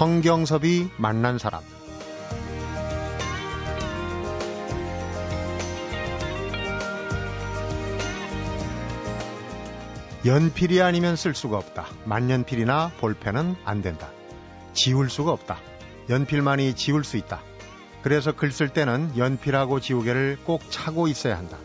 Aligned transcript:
성경섭이 0.00 0.88
만난 0.96 1.36
사람 1.36 1.60
연필이 10.24 10.80
아니면 10.80 11.16
쓸 11.16 11.34
수가 11.34 11.58
없다. 11.58 11.86
만년필이나 12.06 12.92
볼펜은 12.98 13.56
안 13.66 13.82
된다. 13.82 14.10
지울 14.72 15.10
수가 15.10 15.32
없다. 15.32 15.58
연필만이 16.08 16.76
지울 16.76 17.04
수 17.04 17.18
있다. 17.18 17.42
그래서 18.00 18.32
글 18.32 18.52
쓸 18.52 18.70
때는 18.70 19.18
연필하고 19.18 19.80
지우개를 19.80 20.38
꼭 20.44 20.62
차고 20.70 21.08
있어야 21.08 21.36
한다. 21.36 21.58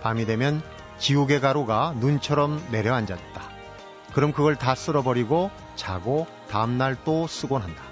밤이 0.00 0.26
되면 0.26 0.62
지우개 0.98 1.38
가루가 1.38 1.94
눈처럼 2.00 2.60
내려앉았다. 2.72 3.37
그럼 4.18 4.32
그걸 4.32 4.56
다 4.56 4.74
쓸어버리고 4.74 5.52
자고 5.76 6.26
다음날 6.50 6.96
또 7.04 7.28
쓰곤 7.28 7.62
한다. 7.62 7.84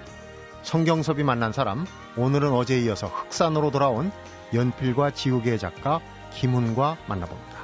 성경섭이 0.64 1.22
만난 1.22 1.52
사람, 1.52 1.86
오늘은 2.16 2.50
어제에 2.50 2.80
이어서 2.80 3.06
흑산으로 3.06 3.70
돌아온 3.70 4.10
연필과 4.52 5.12
지우개 5.12 5.56
작가 5.56 6.00
김훈과 6.32 6.96
만나봅니다. 7.06 7.56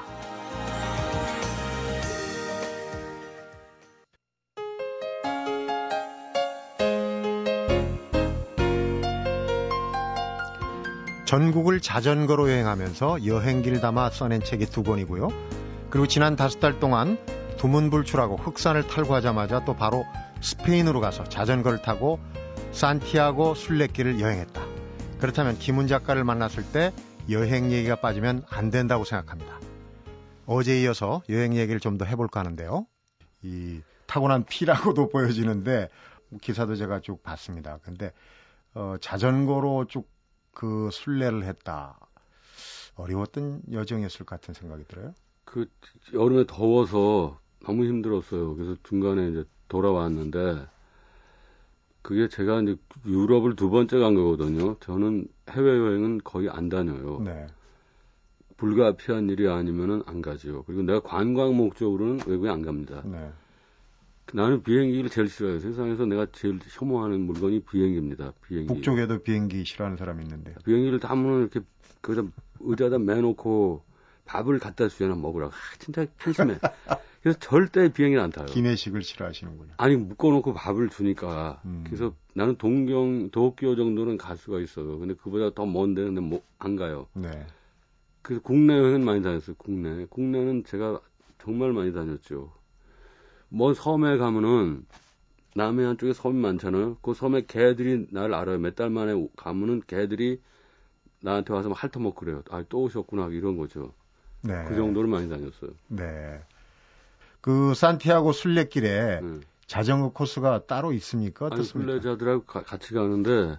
전국을 11.25 11.81
자전거로 11.81 12.49
여행하면서 12.49 13.27
여행기를 13.27 13.81
담아 13.81 14.11
써낸 14.11 14.41
책이 14.41 14.67
두 14.67 14.85
권이고요. 14.85 15.31
그리고 15.91 16.07
지난 16.07 16.37
다섯 16.37 16.61
달 16.61 16.79
동안 16.79 17.19
두문불출하고 17.63 18.37
흑산을 18.39 18.89
탈구하자마자 18.89 19.65
또 19.65 19.77
바로 19.77 20.05
스페인으로 20.41 21.01
가서 21.01 21.23
자전거를 21.23 21.81
타고 21.81 22.19
산티아고 22.73 23.55
순례길을 23.55 24.19
여행했다. 24.19 24.61
그렇다면 25.21 25.57
김훈 25.59 25.87
작가를 25.87 26.25
만났을 26.25 26.65
때 26.65 26.93
여행 27.31 27.71
얘기가 27.71 27.97
빠지면 27.97 28.45
안 28.51 28.71
된다고 28.71 29.05
생각합니다. 29.05 29.61
어제 30.47 30.83
이어서 30.83 31.23
여행 31.29 31.55
얘기를 31.55 31.79
좀 31.79 31.99
더 31.99 32.05
해볼까 32.05 32.41
하는데요. 32.41 32.85
이 33.43 33.81
타고난 34.07 34.45
피라고도 34.45 35.09
보여지는데 35.15 35.89
기사도 36.41 36.75
제가 36.75 36.99
쭉 36.99 37.23
봤습니다. 37.23 37.79
근데 37.85 38.11
어, 38.75 38.97
자전거로 39.01 39.87
쭉 39.87 40.11
그 40.53 40.91
순례를 40.93 41.45
했다. 41.45 41.99
어려웠던 42.95 43.63
여정이었을 43.73 44.27
것 44.27 44.41
같은 44.41 44.55
생각이 44.55 44.85
들어요. 44.85 45.15
그 45.45 45.67
여름에 46.13 46.45
더워서 46.47 47.41
너무 47.65 47.85
힘들었어요. 47.85 48.55
그래서 48.57 48.77
중간에 48.83 49.29
이제 49.31 49.45
돌아왔는데 49.69 50.67
그게 52.03 52.29
제가 52.29 52.63
이제 52.63 52.77
유럽을 53.07 53.57
두 53.57 53.71
번째 53.71 53.99
간 53.99 54.15
거거든요. 54.15 54.77
저는 54.81 55.27
해외 55.51 55.79
여행은 55.79 56.21
거의 56.25 56.49
안 56.51 56.69
다녀요. 56.69 57.21
네. 57.25 57.47
불가피한 58.57 59.29
일이 59.29 59.49
아니면은 59.49 60.03
안 60.07 60.23
가죠. 60.23 60.65
그리고 60.65 60.83
내가 60.83 61.01
관광 61.01 61.57
목적으로는 61.57 62.21
외국에 62.27 62.49
안 62.49 62.63
갑니다. 62.63 63.03
네. 63.05 63.33
나는 64.35 64.63
비행기를 64.63 65.11
제일 65.11 65.29
싫어해요. 65.29 65.61
세상에서 65.61 66.07
내가 66.07 66.27
제일 66.33 66.59
혐오하는 66.69 67.21
물건이 67.23 67.61
비행기입니다. 67.61 68.33
비행기. 68.47 68.73
북쪽에도 68.73 69.19
비행기 69.19 69.65
싫어하는 69.65 69.97
사람이 69.97 70.23
있는데. 70.23 70.55
비행기를 70.65 71.01
타면 71.01 71.41
이렇게 71.41 71.61
그다 72.01 72.23
의자다 72.61 72.99
매놓고 72.99 73.83
밥을 74.25 74.59
갖다 74.59 74.89
주잖아 74.89 75.15
먹으라고. 75.17 75.53
아, 75.53 75.79
진짜 75.79 76.07
편심해. 76.19 76.59
그래서 77.23 77.39
절대 77.39 77.93
비행기를 77.93 78.23
안 78.23 78.31
타요. 78.31 78.47
기내식을 78.47 79.03
싫어하시는군요. 79.03 79.75
아니 79.77 79.97
묶어놓고 79.97 80.55
밥을 80.55 80.89
주니까. 80.89 81.61
음. 81.65 81.85
그래서 81.87 82.15
나는 82.35 82.57
동경 82.57 83.31
도쿄 83.31 83.77
정도는 83.77 84.17
갈 84.19 84.37
수가 84.37 84.59
있어요. 84.61 84.99
근데 84.99 85.15
그보다 85.15 85.55
더 85.55 85.65
먼데 85.65 86.03
근데 86.03 86.21
뭐, 86.21 86.43
안 86.59 86.75
가요. 86.77 87.07
네. 87.15 87.47
그래서 88.23 88.43
국내 88.43 88.77
여행은 88.77 89.05
많이 89.05 89.23
다녔어요. 89.23 89.55
국내. 89.57 90.05
국내는 90.07 90.65
제가 90.65 91.01
정말 91.41 91.73
많이 91.73 91.93
다녔죠. 91.93 92.53
뭐 93.49 93.73
섬에 93.75 94.17
가면은 94.17 94.85
남해안 95.55 95.99
쪽에 95.99 96.13
섬이 96.15 96.41
많잖아요. 96.41 96.97
그 97.03 97.15
섬에 97.15 97.43
개들이 97.47 98.07
날 98.11 98.33
알아요. 98.35 98.59
몇 98.59 98.75
달 98.75 98.91
만에 98.91 99.13
가면은 99.37 99.83
개들이 99.87 100.41
나한테 101.21 101.53
와서 101.53 101.71
핥아먹고 101.73 102.15
그래요. 102.15 102.43
아, 102.51 102.65
또 102.69 102.83
오셨구나. 102.83 103.29
이런 103.29 103.57
거죠. 103.57 103.93
네. 104.43 104.65
그 104.67 104.75
정도로 104.75 105.07
많이 105.07 105.29
다녔어요. 105.29 105.71
네. 105.89 106.41
그 107.43 107.75
산티아고 107.75 108.33
순례길에 108.33 109.21
네. 109.21 109.41
자전거 109.67 110.11
코스가 110.11 110.67
따로 110.67 110.93
있습니까? 110.93 111.47
어떻습니까? 111.47 111.93
아니, 111.93 112.01
순례자들하고 112.01 112.45
가, 112.45 112.63
같이 112.63 112.95
가는데 112.95 113.59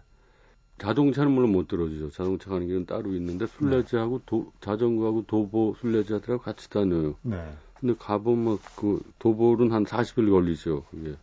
자동차는 0.79 1.31
물론 1.31 1.51
못 1.51 1.67
들어주죠. 1.67 2.09
자동차 2.11 2.49
가는 2.49 2.65
길은 2.65 2.85
따로 2.85 3.13
있는데 3.13 3.45
순례자하고 3.45 4.21
도, 4.25 4.51
자전거하고 4.61 5.25
도보 5.27 5.75
순례자들하고 5.81 6.41
같이 6.41 6.69
다녀요. 6.69 7.15
네. 7.21 7.53
근데 7.79 7.93
가보면 7.99 8.57
그 8.77 9.01
도보는 9.19 9.73
한 9.73 9.85
40일 9.85 10.31
걸리죠. 10.31 10.85
그게. 10.89 11.15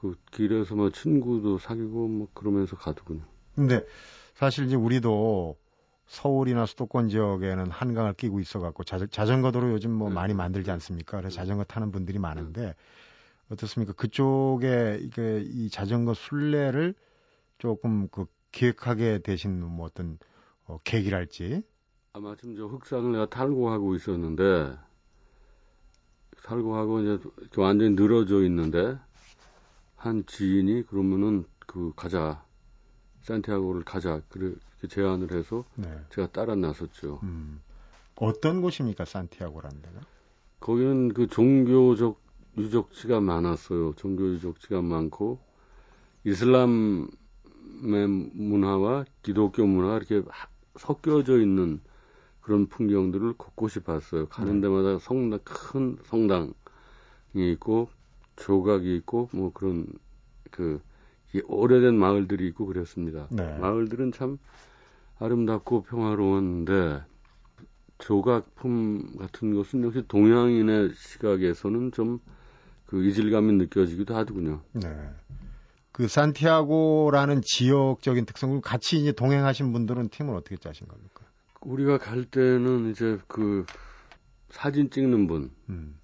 그 0.00 0.16
길에서 0.30 0.74
뭐 0.74 0.90
친구도 0.90 1.58
사귀고 1.58 2.08
뭐 2.08 2.28
그러면서 2.34 2.76
가더군요. 2.76 3.22
근데 3.54 3.84
사실 4.34 4.66
이제 4.66 4.76
우리도 4.76 5.56
서울이나 6.08 6.66
수도권 6.66 7.08
지역에는 7.10 7.70
한강을 7.70 8.14
끼고 8.14 8.40
있어갖고 8.40 8.84
자, 8.84 8.98
전 9.06 9.42
거 9.42 9.52
도로 9.52 9.70
요즘 9.72 9.92
뭐 9.92 10.10
네. 10.10 10.14
많이 10.14 10.34
만들지 10.34 10.70
않습니까? 10.72 11.18
그래서 11.18 11.36
네. 11.36 11.36
자전거 11.36 11.64
타는 11.64 11.92
분들이 11.92 12.18
많은데 12.18 12.74
네. 12.74 12.74
어떻습니까? 13.50 13.92
그쪽에 13.94 14.98
이게 15.02 15.42
이 15.46 15.70
자전거 15.70 16.14
순례를 16.14 16.94
조금 17.58 18.08
그 18.10 18.26
기획하게 18.52 19.20
되신 19.20 19.62
뭐 19.64 19.86
어떤 19.86 20.18
어, 20.66 20.78
계기랄지. 20.84 21.62
아마 22.12 22.36
지금 22.36 22.54
저 22.56 22.66
흑산을 22.66 23.12
내가 23.12 23.30
탈고하고 23.30 23.94
있었는데 23.94 24.76
살고 26.42 26.74
하고 26.76 27.00
이제 27.00 27.18
완전히 27.56 27.94
늘어져 27.94 28.42
있는데 28.44 28.98
한 29.96 30.24
지인이 30.26 30.84
그러면은 30.86 31.44
그 31.66 31.92
가자 31.96 32.44
산티아고를 33.22 33.84
가자 33.84 34.22
그렇게 34.28 34.88
제안을 34.88 35.32
해서 35.32 35.64
네. 35.74 35.88
제가 36.10 36.28
따라 36.28 36.54
나섰죠. 36.54 37.20
음. 37.22 37.60
어떤 38.16 38.62
곳입니까 38.62 39.04
산티아고라는 39.04 39.82
데가? 39.82 40.00
거기는 40.60 41.12
그 41.14 41.26
종교적 41.28 42.20
유적지가 42.56 43.20
많았어요. 43.20 43.94
종교 43.94 44.28
유적지가 44.32 44.82
많고 44.82 45.38
이슬람의 46.24 47.08
문화와 48.32 49.04
기독교 49.22 49.64
문화가 49.66 49.98
이렇게 49.98 50.22
섞여져 50.76 51.40
있는 51.40 51.80
그런 52.48 52.66
풍경들을 52.66 53.34
곳곳이 53.34 53.80
봤어요. 53.80 54.26
가는 54.28 54.54
네. 54.54 54.62
데마다 54.62 54.98
성당, 54.98 55.38
큰 55.44 55.98
성당이 56.06 56.52
있고, 57.34 57.90
조각이 58.36 58.96
있고, 58.96 59.28
뭐 59.32 59.52
그런, 59.52 59.86
그, 60.50 60.80
오래된 61.46 61.94
마을들이 61.96 62.46
있고 62.48 62.66
그랬습니다. 62.66 63.28
네. 63.30 63.58
마을들은 63.58 64.12
참 64.12 64.38
아름답고 65.18 65.82
평화로웠는데, 65.82 67.02
조각품 67.98 69.16
같은 69.18 69.54
것은 69.54 69.82
역시 69.84 70.02
동양인의 70.06 70.92
시각에서는 70.94 71.92
좀 71.92 72.20
그 72.88 73.04
이질감이 73.04 73.52
느껴지기도 73.52 74.16
하더군요. 74.16 74.62
네. 74.72 74.88
그 75.92 76.08
산티아고라는 76.08 77.42
지역적인 77.44 78.24
특성을 78.24 78.58
같이 78.62 78.98
이제 78.98 79.12
동행하신 79.12 79.72
분들은 79.72 80.08
팀을 80.08 80.34
어떻게 80.34 80.56
짜신 80.56 80.88
겁니까? 80.88 81.26
우리가 81.60 81.98
갈 81.98 82.24
때는 82.24 82.90
이제 82.90 83.18
그 83.28 83.66
사진 84.48 84.90
찍는 84.90 85.26
분 85.26 85.50
음. 85.68 85.98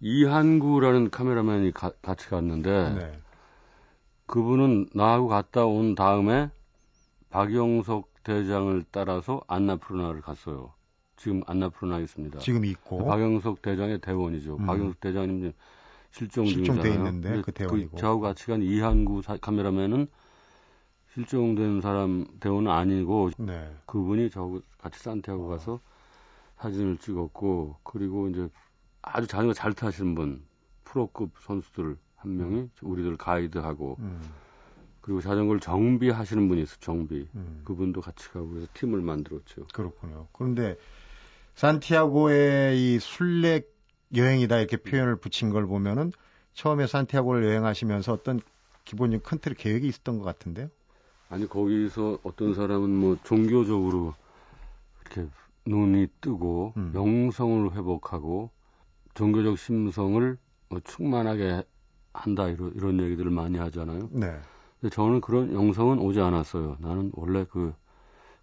이한구라는 0.00 1.10
카메라맨이 1.10 1.70
가, 1.72 1.92
같이 2.02 2.28
갔는데 2.28 2.94
네. 2.94 3.20
그분은 4.26 4.88
나하고 4.94 5.28
갔다 5.28 5.64
온 5.66 5.94
다음에 5.94 6.50
박영석 7.30 8.22
대장을 8.22 8.84
따라서 8.90 9.42
안나푸르나를 9.48 10.20
갔어요. 10.20 10.72
지금 11.16 11.42
안나푸르나 11.46 11.98
있습니다. 12.00 12.38
지금 12.38 12.64
있고 12.64 13.04
박영석 13.04 13.62
대장의 13.62 14.00
대원이죠. 14.00 14.56
음. 14.56 14.66
박영석 14.66 15.00
대장님 15.00 15.52
실종. 16.10 16.46
실종돼 16.46 16.90
있는데 16.94 17.42
그 17.42 17.52
대원이고 17.52 17.90
그 17.90 17.96
저하고 17.96 18.20
같이 18.20 18.46
간 18.46 18.62
이한구 18.62 19.22
사, 19.22 19.36
카메라맨은 19.36 20.06
실종된 21.12 21.80
사람 21.80 22.26
대원은 22.40 22.70
아니고 22.70 23.30
네. 23.38 23.72
그분이 23.86 24.30
저 24.30 24.60
같이 24.78 25.00
산티아고 25.00 25.48
가서 25.48 25.80
사진을 26.58 26.98
찍었고 26.98 27.76
그리고 27.82 28.28
이제 28.28 28.48
아주 29.02 29.26
자전거 29.26 29.52
잘 29.52 29.72
타시는 29.72 30.14
분 30.14 30.44
프로급 30.84 31.32
선수들 31.40 31.96
한 32.24 32.36
명이 32.36 32.54
음. 32.56 32.70
우리들 32.80 33.16
가이드하고 33.16 33.96
음. 34.00 34.20
그리고 35.00 35.20
자전거를 35.20 35.60
정비하시는 35.60 36.48
분이 36.48 36.62
있어 36.62 36.76
정비 36.80 37.28
음. 37.34 37.60
그분도 37.64 38.00
같이 38.00 38.28
가고 38.30 38.56
해서 38.56 38.66
팀을 38.72 39.02
만들었죠. 39.02 39.66
그렇군요. 39.72 40.26
그런데 40.32 40.76
산티아고의 41.54 42.80
이 42.94 42.98
순례 42.98 43.62
여행이다 44.16 44.58
이렇게 44.58 44.78
표현을 44.78 45.16
붙인 45.16 45.50
걸 45.50 45.66
보면은 45.66 46.10
처음에 46.54 46.86
산티아고를 46.86 47.44
여행하시면서 47.44 48.12
어떤 48.12 48.40
기본적인 48.84 49.22
큰 49.22 49.38
틀의 49.38 49.56
계획이 49.56 49.86
있었던 49.86 50.18
것 50.18 50.24
같은데요. 50.24 50.68
아니 51.28 51.46
거기서 51.46 52.18
어떤 52.22 52.54
사람은 52.54 52.90
뭐 52.90 53.18
종교적으로 53.24 54.14
이렇게 55.02 55.28
눈이 55.66 56.08
뜨고 56.20 56.72
음. 56.76 56.92
영성을 56.94 57.74
회복하고 57.74 58.50
종교적 59.14 59.58
심성을 59.58 60.38
뭐 60.68 60.80
충만하게 60.80 61.62
한다 62.14 62.48
이런 62.48 62.72
이런 62.74 63.00
얘기들을 63.00 63.30
많이 63.30 63.58
하잖아요. 63.58 64.08
네. 64.12 64.34
근데 64.80 64.94
저는 64.94 65.20
그런 65.20 65.52
영성은 65.52 65.98
오지 65.98 66.20
않았어요. 66.20 66.76
나는 66.80 67.10
원래 67.14 67.44
그 67.50 67.74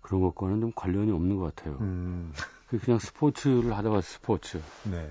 그런 0.02 0.22
것과는 0.22 0.62
좀 0.62 0.72
관련이 0.76 1.12
없는 1.12 1.38
것 1.38 1.56
같아요. 1.56 1.78
음. 1.82 2.34
그 2.68 2.78
그냥 2.78 3.00
스포츠를 3.00 3.76
하다가 3.76 4.02
스포츠. 4.02 4.62
네. 4.90 5.10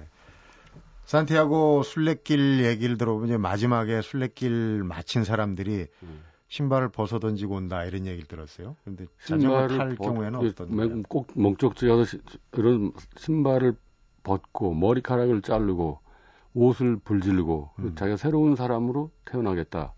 산티아고 1.07 1.83
순례길 1.83 2.65
얘기를 2.65 2.97
들어보면 2.97 3.29
이제 3.29 3.37
마지막에 3.37 4.01
순례길 4.01 4.85
마친 4.85 5.25
사람들이 5.25 5.87
음. 6.03 6.23
신발을 6.49 6.91
벗어 6.91 7.19
던지고 7.19 7.57
온다 7.57 7.85
이런 7.85 8.07
얘기를 8.07 8.27
들었어요. 8.27 8.77
그런데 8.83 9.07
자전거 9.25 9.69
탈 9.69 9.95
벗, 9.95 10.05
경우에는 10.05 10.39
어떤? 10.41 11.03
꼭 11.05 11.29
목적지 11.35 11.87
가서 11.87 12.19
이런 12.53 12.93
신발을 13.17 13.75
벗고 14.23 14.75
머리카락을 14.75 15.43
자르고 15.43 16.01
옷을 16.55 16.97
불질르고 16.97 17.71
음. 17.79 17.95
자기가 17.97 18.17
새로운 18.17 18.57
사람으로 18.57 19.11
태어나겠다. 19.25 19.93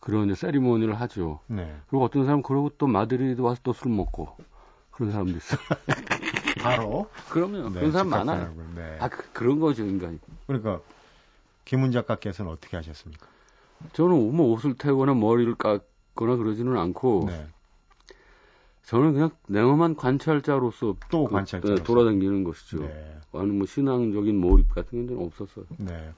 그런 0.00 0.34
세리머니를 0.34 0.94
하죠. 1.00 1.40
네. 1.46 1.74
그리고 1.88 2.04
어떤 2.04 2.24
사람 2.24 2.42
그러고 2.42 2.70
또 2.78 2.86
마드리드 2.86 3.40
와서 3.40 3.60
또 3.62 3.72
술 3.72 3.90
먹고 3.92 4.28
그런 4.92 5.10
사람도 5.12 5.36
있어. 5.36 5.56
바로? 6.62 7.08
그러면 7.30 7.72
네, 7.72 7.80
그런 7.80 7.92
사람 7.92 8.08
많아요. 8.08 8.54
네. 8.74 8.96
아 9.00 9.08
그, 9.08 9.44
런 9.44 9.60
거죠 9.60 9.84
인간이. 9.84 10.18
그러니까 10.46 10.80
김훈 11.64 11.90
작가께서는 11.92 12.50
어떻게 12.50 12.76
하셨습니까? 12.76 13.26
저는 13.92 14.34
뭐 14.34 14.52
옷을 14.52 14.74
태거나 14.74 15.14
머리를 15.14 15.54
깎거나 15.56 16.36
그러지는 16.36 16.76
않고 16.78 17.24
네. 17.28 17.46
저는 18.86 19.14
그냥 19.14 19.30
냉엄한 19.48 19.96
관찰자로서 19.96 20.96
또 21.10 21.24
그, 21.24 21.32
관찰자 21.32 21.74
네, 21.74 21.82
돌아다니는 21.82 22.44
것이죠. 22.44 22.78
네. 22.78 23.18
아니 23.32 23.50
뭐 23.50 23.66
신앙적인 23.66 24.36
몰입 24.38 24.72
같은 24.72 25.08
건 25.08 25.26
없었어요. 25.26 25.66
네. 25.78 26.12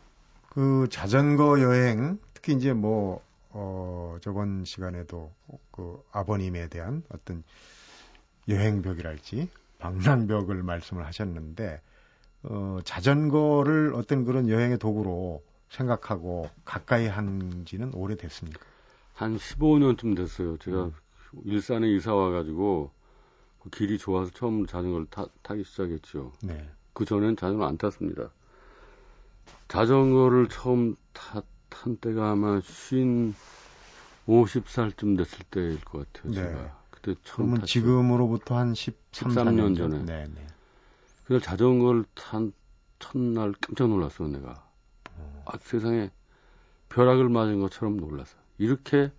그 0.50 0.86
자전거 0.90 1.62
여행 1.62 2.18
특히 2.34 2.52
이제 2.52 2.74
뭐 2.74 3.22
어, 3.50 4.18
저번 4.20 4.66
시간에도 4.66 5.32
그 5.70 6.02
아버님에 6.12 6.68
대한 6.68 7.02
어떤 7.08 7.42
여행벽이랄지 8.48 9.48
방랑벽을 9.78 10.62
말씀을 10.62 11.06
하셨는데 11.06 11.80
어, 12.42 12.80
자전거를 12.84 13.94
어떤 13.94 14.26
그런 14.26 14.50
여행의 14.50 14.78
도구로 14.78 15.42
생각하고 15.70 16.50
가까이 16.66 17.06
한지는 17.06 17.94
오래됐습니까? 17.94 18.60
한 19.14 19.38
15년쯤 19.38 20.14
됐어요. 20.14 20.58
제가 20.58 20.84
음. 20.84 20.94
일산에 21.44 21.88
이사 21.88 22.14
와가지고 22.14 22.90
그 23.60 23.70
길이 23.70 23.98
좋아서 23.98 24.30
처음 24.32 24.66
자전거를 24.66 25.06
타, 25.10 25.26
타기 25.42 25.64
시작했죠. 25.64 26.32
네. 26.42 26.68
그 26.92 27.04
전엔 27.04 27.36
자전거 27.36 27.66
안 27.66 27.76
탔습니다. 27.76 28.30
자전거를 29.68 30.48
처음 30.48 30.96
타, 31.12 31.42
탄 31.68 31.96
때가 31.96 32.30
아마 32.32 32.60
쉰 32.62 33.34
50살쯤 34.26 35.16
됐을 35.16 35.44
때일 35.50 35.80
것 35.84 36.12
같아요. 36.12 36.32
네. 36.32 36.42
제가. 36.42 36.78
그때 36.90 37.14
처음 37.24 37.48
그러면 37.48 37.66
지금으로부터 37.66 38.56
한 38.56 38.74
13, 38.74 39.30
13년 39.30 39.76
전에. 39.76 40.02
네, 40.04 40.26
네. 40.34 40.46
그래서 41.24 41.44
자전거를 41.44 42.04
탄 42.14 42.52
첫날 42.98 43.52
깜짝 43.60 43.88
놀랐어, 43.88 44.26
내가. 44.26 44.66
어. 45.16 45.44
아, 45.46 45.58
세상에 45.58 46.10
벼락을 46.88 47.28
맞은 47.28 47.60
것처럼 47.60 47.96
놀랐어. 47.96 48.36
이렇게 48.58 49.12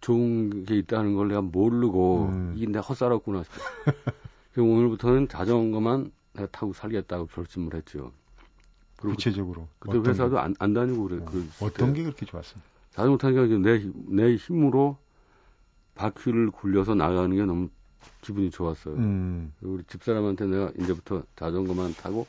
좋은 0.00 0.64
게 0.64 0.76
있다는 0.78 1.14
걸 1.14 1.28
내가 1.28 1.40
모르고 1.40 2.26
음. 2.26 2.54
이게 2.56 2.66
내가 2.66 2.80
헛살았구나. 2.80 3.44
그래서 4.52 4.70
오늘부터는 4.70 5.28
자전거만 5.28 6.12
내가 6.32 6.48
타고 6.50 6.72
살겠다고 6.72 7.26
결심을 7.26 7.74
했죠. 7.74 8.12
구체적으로 8.96 9.68
그때 9.78 9.98
회사도 9.98 10.38
안, 10.40 10.54
안 10.58 10.74
다니고 10.74 11.04
그래. 11.04 11.22
어. 11.22 11.24
그, 11.24 11.48
어떤 11.60 11.94
게 11.94 12.02
그렇게 12.02 12.26
좋았습니까? 12.26 12.68
자전거 12.90 13.16
타니까 13.16 13.46
내, 13.58 13.84
내 14.08 14.34
힘으로 14.36 14.96
바퀴를 15.94 16.50
굴려서 16.50 16.94
나가는 16.94 17.34
게 17.34 17.44
너무 17.44 17.68
기분이 18.22 18.50
좋았어요. 18.50 18.94
음. 18.94 19.52
우리 19.60 19.84
집사람한테 19.84 20.46
내가 20.46 20.72
이제부터 20.78 21.22
자전거만 21.36 21.94
타고 21.94 22.26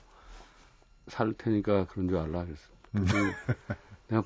살 1.08 1.34
테니까 1.34 1.86
그런 1.88 2.08
줄 2.08 2.18
알라 2.18 2.46
그랬어. 2.46 2.70
음. 2.96 3.06
내가 4.08 4.24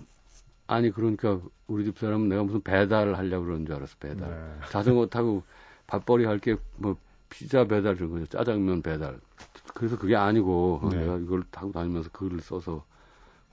아니 0.74 0.92
그러니까 0.92 1.40
우리 1.68 1.86
집 1.86 1.98
사람은 2.00 2.30
내가 2.30 2.44
무슨 2.44 2.62
배달을 2.62 3.18
하려고 3.18 3.46
그러는 3.46 3.66
줄 3.66 3.76
알았어 3.76 3.96
배달. 4.00 4.30
네. 4.30 4.68
자전거 4.70 5.08
타고 5.08 5.44
밥벌이 5.88 6.26
할 6.26 6.40
게 6.40 6.56
뭐 6.78 6.98
피자 7.30 7.66
배달 7.66 7.96
이런 7.96 8.12
거죠. 8.12 8.26
짜장면 8.28 8.82
배달. 8.82 9.20
그래서 9.74 9.98
그게 9.98 10.16
아니고 10.16 10.82
네. 10.92 10.98
내가 11.00 11.18
이걸 11.18 11.44
타고 11.50 11.72
다니면서 11.72 12.10
글을 12.12 12.42
써서 12.42 12.86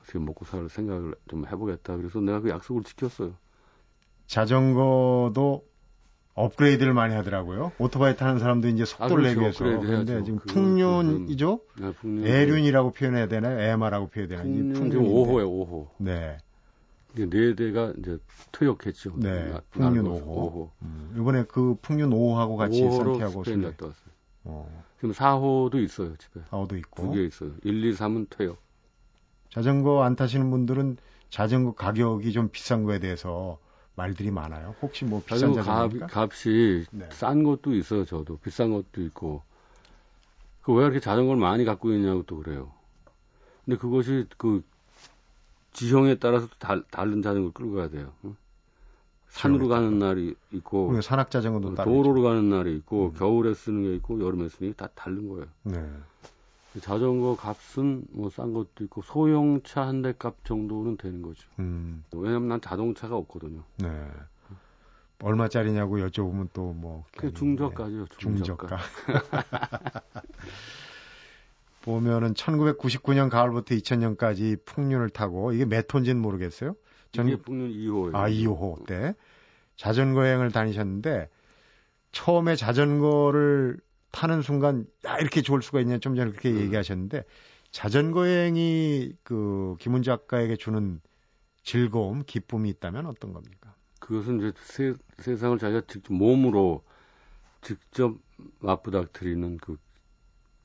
어떻게 0.02 0.18
먹고 0.18 0.44
살 0.44 0.68
생각을 0.68 1.14
좀 1.28 1.46
해보겠다. 1.46 1.96
그래서 1.96 2.20
내가 2.20 2.40
그 2.40 2.50
약속을 2.50 2.82
지켰어요. 2.84 3.32
자전거도 4.26 5.64
업그레이드를 6.34 6.94
많이 6.94 7.14
하더라고요. 7.14 7.72
오토바이 7.78 8.16
타는 8.16 8.38
사람도 8.38 8.68
이제 8.68 8.84
속도를 8.84 9.26
아, 9.26 9.34
그렇죠. 9.34 9.64
내기 9.64 9.70
위해서. 9.74 9.86
그런데 9.86 10.24
지금 10.24 10.38
풍륜이죠? 10.38 11.60
네, 11.80 11.92
풍륜. 11.92 12.26
애륜이라고 12.26 12.92
표현해야 12.92 13.28
되나요? 13.28 13.58
에마라고 13.60 14.08
표현해야 14.08 14.42
되나요? 14.42 14.72
풍륜 14.74 14.90
지금 14.90 15.04
5호에 15.06 15.44
5호. 15.44 15.88
네. 15.98 16.38
네 17.14 17.54
대가 17.54 17.92
이제 17.98 18.18
퇴역했죠. 18.52 19.14
네. 19.16 19.52
풍륜 19.70 20.04
5호. 20.04 20.24
5호. 20.24 20.70
음, 20.82 21.14
이번에 21.18 21.44
그 21.44 21.76
풍륜 21.82 22.10
5호하고 22.10 22.56
같이 22.56 22.78
산티아고 22.80 23.44
스페인 23.44 23.62
갔다 23.62 23.86
왔어요. 23.86 24.10
어. 24.44 24.84
지금 24.96 25.12
4호도 25.12 25.82
있어요, 25.82 26.16
집에. 26.16 26.40
4호도 26.50 26.78
있고. 26.78 27.02
두개 27.04 27.24
있어요. 27.24 27.52
1, 27.64 27.84
2, 27.84 27.92
3은 27.94 28.26
퇴역. 28.30 28.58
자전거 29.50 30.02
안 30.04 30.14
타시는 30.16 30.50
분들은 30.50 30.96
자전거 31.30 31.72
가격이 31.72 32.32
좀 32.32 32.48
비싼 32.50 32.84
거에 32.84 32.98
대해서 33.00 33.58
말들이 33.96 34.30
많아요. 34.30 34.74
혹시 34.80 35.04
뭐 35.04 35.22
비싼 35.24 35.52
자전거 35.54 36.06
값이 36.10 36.86
네. 36.92 37.08
싼 37.12 37.42
것도 37.42 37.74
있어요. 37.74 38.04
저도 38.04 38.38
비싼 38.38 38.70
것도 38.70 39.02
있고. 39.02 39.42
그 40.62 40.72
왜 40.72 40.84
이렇게 40.84 41.00
자전거를 41.00 41.40
많이 41.40 41.64
갖고 41.64 41.92
있냐고 41.92 42.22
또 42.24 42.36
그래요. 42.36 42.72
근데 43.64 43.76
그것이 43.78 44.26
그 44.36 44.62
지형에 45.72 46.16
따라서 46.16 46.48
달, 46.58 46.82
다른 46.90 47.22
자전거를 47.22 47.52
끌고 47.52 47.74
가야 47.76 47.88
돼요. 47.88 48.12
응? 48.24 48.36
산으로 49.28 49.68
가는 49.68 49.98
날이 50.00 50.34
있고 50.50 51.00
산악 51.02 51.30
자전거도 51.30 51.76
도로로 51.76 52.22
가는 52.22 52.50
날이 52.50 52.74
있고 52.76 53.10
음. 53.10 53.14
겨울에 53.14 53.54
쓰는 53.54 53.82
게 53.84 53.94
있고 53.94 54.20
여름에 54.20 54.48
쓰는 54.48 54.72
게 54.72 54.76
다 54.76 54.88
다른 54.94 55.28
거예요. 55.28 55.46
네. 55.62 55.88
자전거 56.80 57.36
값은 57.36 58.04
뭐 58.10 58.28
싼 58.30 58.52
것도 58.52 58.82
있고 58.84 59.02
소형차 59.02 59.86
한 59.86 60.02
대 60.02 60.12
값 60.12 60.44
정도는 60.44 60.96
되는 60.96 61.22
거죠. 61.22 61.46
음. 61.60 62.04
왜냐면 62.12 62.48
난 62.48 62.60
자동차가 62.60 63.14
없거든요. 63.16 63.62
네. 63.78 63.88
얼마짜리냐고 65.22 65.98
여쭤보면 65.98 66.48
또 66.52 66.72
뭐. 66.72 67.04
그 67.16 67.32
중저가죠. 67.32 68.06
중저가. 68.18 68.78
중저가. 68.78 68.78
보면은 71.82 72.34
1999년 72.34 73.30
가을부터 73.30 73.74
2000년까지 73.74 74.64
풍륜을 74.64 75.10
타고 75.10 75.52
이게 75.52 75.64
몇 75.64 75.86
톤지는 75.88 76.20
모르겠어요. 76.20 76.74
전... 77.12 77.28
이게 77.28 77.36
풍륜 77.36 77.70
2호예요. 77.70 78.14
아, 78.14 78.28
2호 78.28 78.86
때 78.86 79.14
자전거 79.76 80.26
여행을 80.26 80.52
다니셨는데 80.52 81.28
처음에 82.12 82.56
자전거를 82.56 83.78
타는 84.10 84.42
순간 84.42 84.86
야 85.06 85.18
이렇게 85.18 85.42
좋을 85.42 85.62
수가 85.62 85.80
있냐 85.80 85.98
좀 85.98 86.16
전에 86.16 86.30
그렇게 86.30 86.50
음. 86.50 86.60
얘기하셨는데 86.60 87.24
자전거 87.70 88.28
여행이 88.28 89.12
그 89.22 89.76
김훈 89.78 90.02
작가에게 90.02 90.56
주는 90.56 91.00
즐거움, 91.62 92.24
기쁨이 92.24 92.68
있다면 92.70 93.06
어떤 93.06 93.32
겁니까? 93.32 93.74
그것은 94.00 94.38
이제 94.38 94.52
세, 94.64 94.94
세상을 95.18 95.58
자기가 95.58 95.82
직접 95.86 96.12
몸으로 96.12 96.82
직접 97.62 98.16
맞부닥뜨리는 98.60 99.58
그 99.58 99.76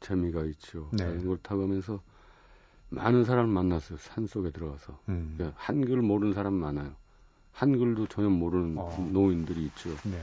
재미가 0.06 0.44
있죠. 0.46 0.88
네. 0.92 1.00
자전거를 1.00 1.40
타가면서 1.42 2.02
많은 2.90 3.26
사람을 3.26 3.52
만났어요. 3.52 3.98
산 3.98 4.28
속에 4.28 4.52
들어가서 4.52 5.00
음. 5.10 5.34
그러니까 5.36 5.58
한글 5.60 6.02
모르는 6.02 6.34
사람 6.34 6.54
많아요. 6.54 6.94
한글도 7.54 8.08
전혀 8.08 8.30
모르는 8.30 8.78
어. 8.78 9.10
노인들이 9.12 9.66
있죠. 9.66 9.90
네. 10.04 10.22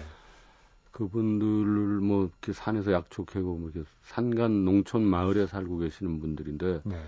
그분들을 0.92 2.00
뭐 2.00 2.24
이렇게 2.26 2.52
산에서 2.52 2.92
약초 2.92 3.24
캐고 3.24 3.56
뭐 3.56 3.70
이렇게 3.70 3.88
산간 4.02 4.64
농촌 4.64 5.02
마을에 5.02 5.46
살고 5.46 5.78
계시는 5.78 6.20
분들인데 6.20 6.82
네. 6.84 7.04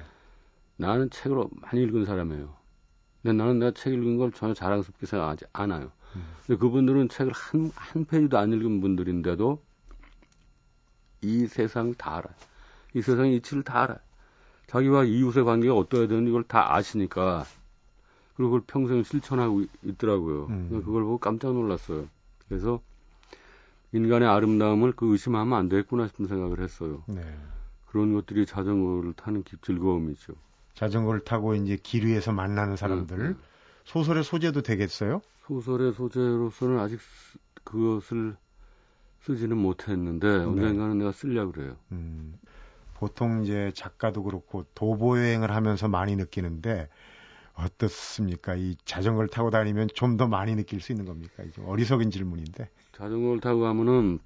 나는 0.76 1.11
책을 1.11 1.45
많이 1.52 1.83
읽은 1.83 2.04
사람이에요. 2.04 2.57
근데 3.23 3.37
나는 3.37 3.59
내가 3.59 3.71
책 3.73 3.93
읽은 3.93 4.16
걸 4.16 4.33
전혀 4.33 4.52
자랑스럽게 4.54 5.07
생각하지 5.07 5.45
않아요. 5.52 5.93
음. 6.16 6.25
근데 6.47 6.59
그분들은 6.59 7.09
책을 7.09 7.33
한, 7.33 7.71
한 7.75 8.04
페이지도 8.04 8.38
안 8.38 8.52
읽은 8.52 8.81
분들인데도 8.81 9.62
이 11.21 11.47
세상 11.47 11.95
다 11.95 12.16
알아요. 12.16 12.35
이 12.94 13.02
세상 13.02 13.28
이치를 13.28 13.62
다 13.62 13.82
알아요. 13.82 13.98
자기와 14.66 15.04
이웃의 15.04 15.44
관계가 15.44 15.74
어떠해야 15.74 16.08
되는지 16.08 16.30
이걸 16.30 16.42
다 16.44 16.74
아시니까 16.74 17.44
그리고 18.34 18.50
그걸 18.50 18.62
평생 18.66 19.02
실천하고 19.02 19.64
있더라고요. 19.82 20.46
음. 20.46 20.82
그걸 20.84 21.02
보고 21.02 21.18
깜짝 21.18 21.52
놀랐어요. 21.52 22.08
그래서 22.48 22.80
인간의 23.92 24.28
아름다움을 24.28 24.92
그 24.92 25.12
의심하면 25.12 25.56
안 25.56 25.68
되겠구나 25.68 26.08
싶은 26.08 26.26
생각을 26.26 26.60
했어요. 26.60 27.04
네. 27.06 27.22
그런 27.86 28.12
것들이 28.12 28.44
자전거를 28.46 29.12
타는 29.12 29.44
즐거움이죠. 29.62 30.32
자전거를 30.74 31.20
타고 31.20 31.54
이제 31.54 31.78
길 31.80 32.06
위에서 32.06 32.32
만나는 32.32 32.76
사람들 32.76 33.20
음. 33.20 33.38
소설의 33.84 34.24
소재도 34.24 34.62
되겠어요? 34.62 35.22
소설의 35.46 35.92
소재로서는 35.92 36.80
아직 36.80 36.98
그것을 37.62 38.36
쓰지는 39.20 39.56
못했는데 39.56 40.38
네. 40.38 40.44
언젠가는 40.44 40.98
내가 40.98 41.12
쓰려고 41.12 41.52
그래요. 41.52 41.76
음. 41.92 42.34
보통 42.94 43.44
이제 43.44 43.72
작가도 43.74 44.22
그렇고 44.24 44.64
도보 44.74 45.18
여행을 45.18 45.50
하면서 45.52 45.88
많이 45.88 46.16
느끼는데 46.16 46.88
어떻습니까? 47.54 48.54
이 48.56 48.76
자전거를 48.84 49.28
타고 49.28 49.50
다니면 49.50 49.88
좀 49.94 50.16
더 50.16 50.26
많이 50.28 50.54
느낄 50.56 50.80
수 50.80 50.92
있는 50.92 51.04
겁니까? 51.06 51.42
이게 51.44 51.62
어리석은 51.62 52.10
질문인데. 52.10 52.68
자전거를 52.92 53.40
타고 53.40 53.60
가면은 53.62 54.18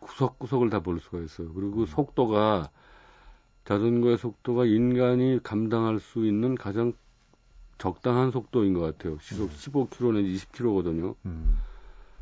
구석구석을 0.00 0.70
다 0.70 0.80
볼 0.80 1.00
수가 1.00 1.20
있어요. 1.20 1.52
그리고 1.54 1.80
음. 1.82 1.86
속도가 1.86 2.70
자전거의 3.64 4.18
속도가 4.18 4.64
인간이 4.66 5.40
감당할 5.42 6.00
수 6.00 6.26
있는 6.26 6.54
가장 6.54 6.92
적당한 7.78 8.30
속도인 8.30 8.74
것 8.74 8.80
같아요. 8.80 9.18
시속 9.20 9.50
음. 9.50 9.56
15km 9.56 10.14
내지 10.22 10.34
20km거든요. 10.46 11.14
음. 11.26 11.64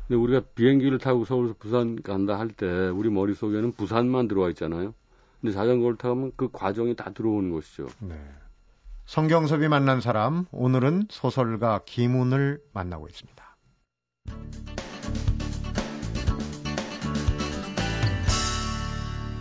근데 0.07 0.15
우리가 0.21 0.41
비행기를 0.55 0.97
타고 0.99 1.25
서울에서 1.25 1.55
부산 1.59 2.01
간다 2.01 2.39
할 2.39 2.49
때 2.49 2.65
우리 2.89 3.09
머릿속에는 3.09 3.73
부산만 3.73 4.27
들어와 4.27 4.49
있잖아요. 4.49 4.93
근데 5.41 5.53
자전거를 5.53 5.97
타면 5.97 6.33
그 6.35 6.49
과정이 6.51 6.95
다 6.95 7.11
들어오는 7.11 7.51
것이죠. 7.51 7.87
네. 7.99 8.15
성경섭이 9.05 9.67
만난 9.69 10.01
사람, 10.01 10.45
오늘은 10.51 11.07
소설가 11.09 11.81
김훈을 11.85 12.61
만나고 12.73 13.07
있습니다. 13.07 13.57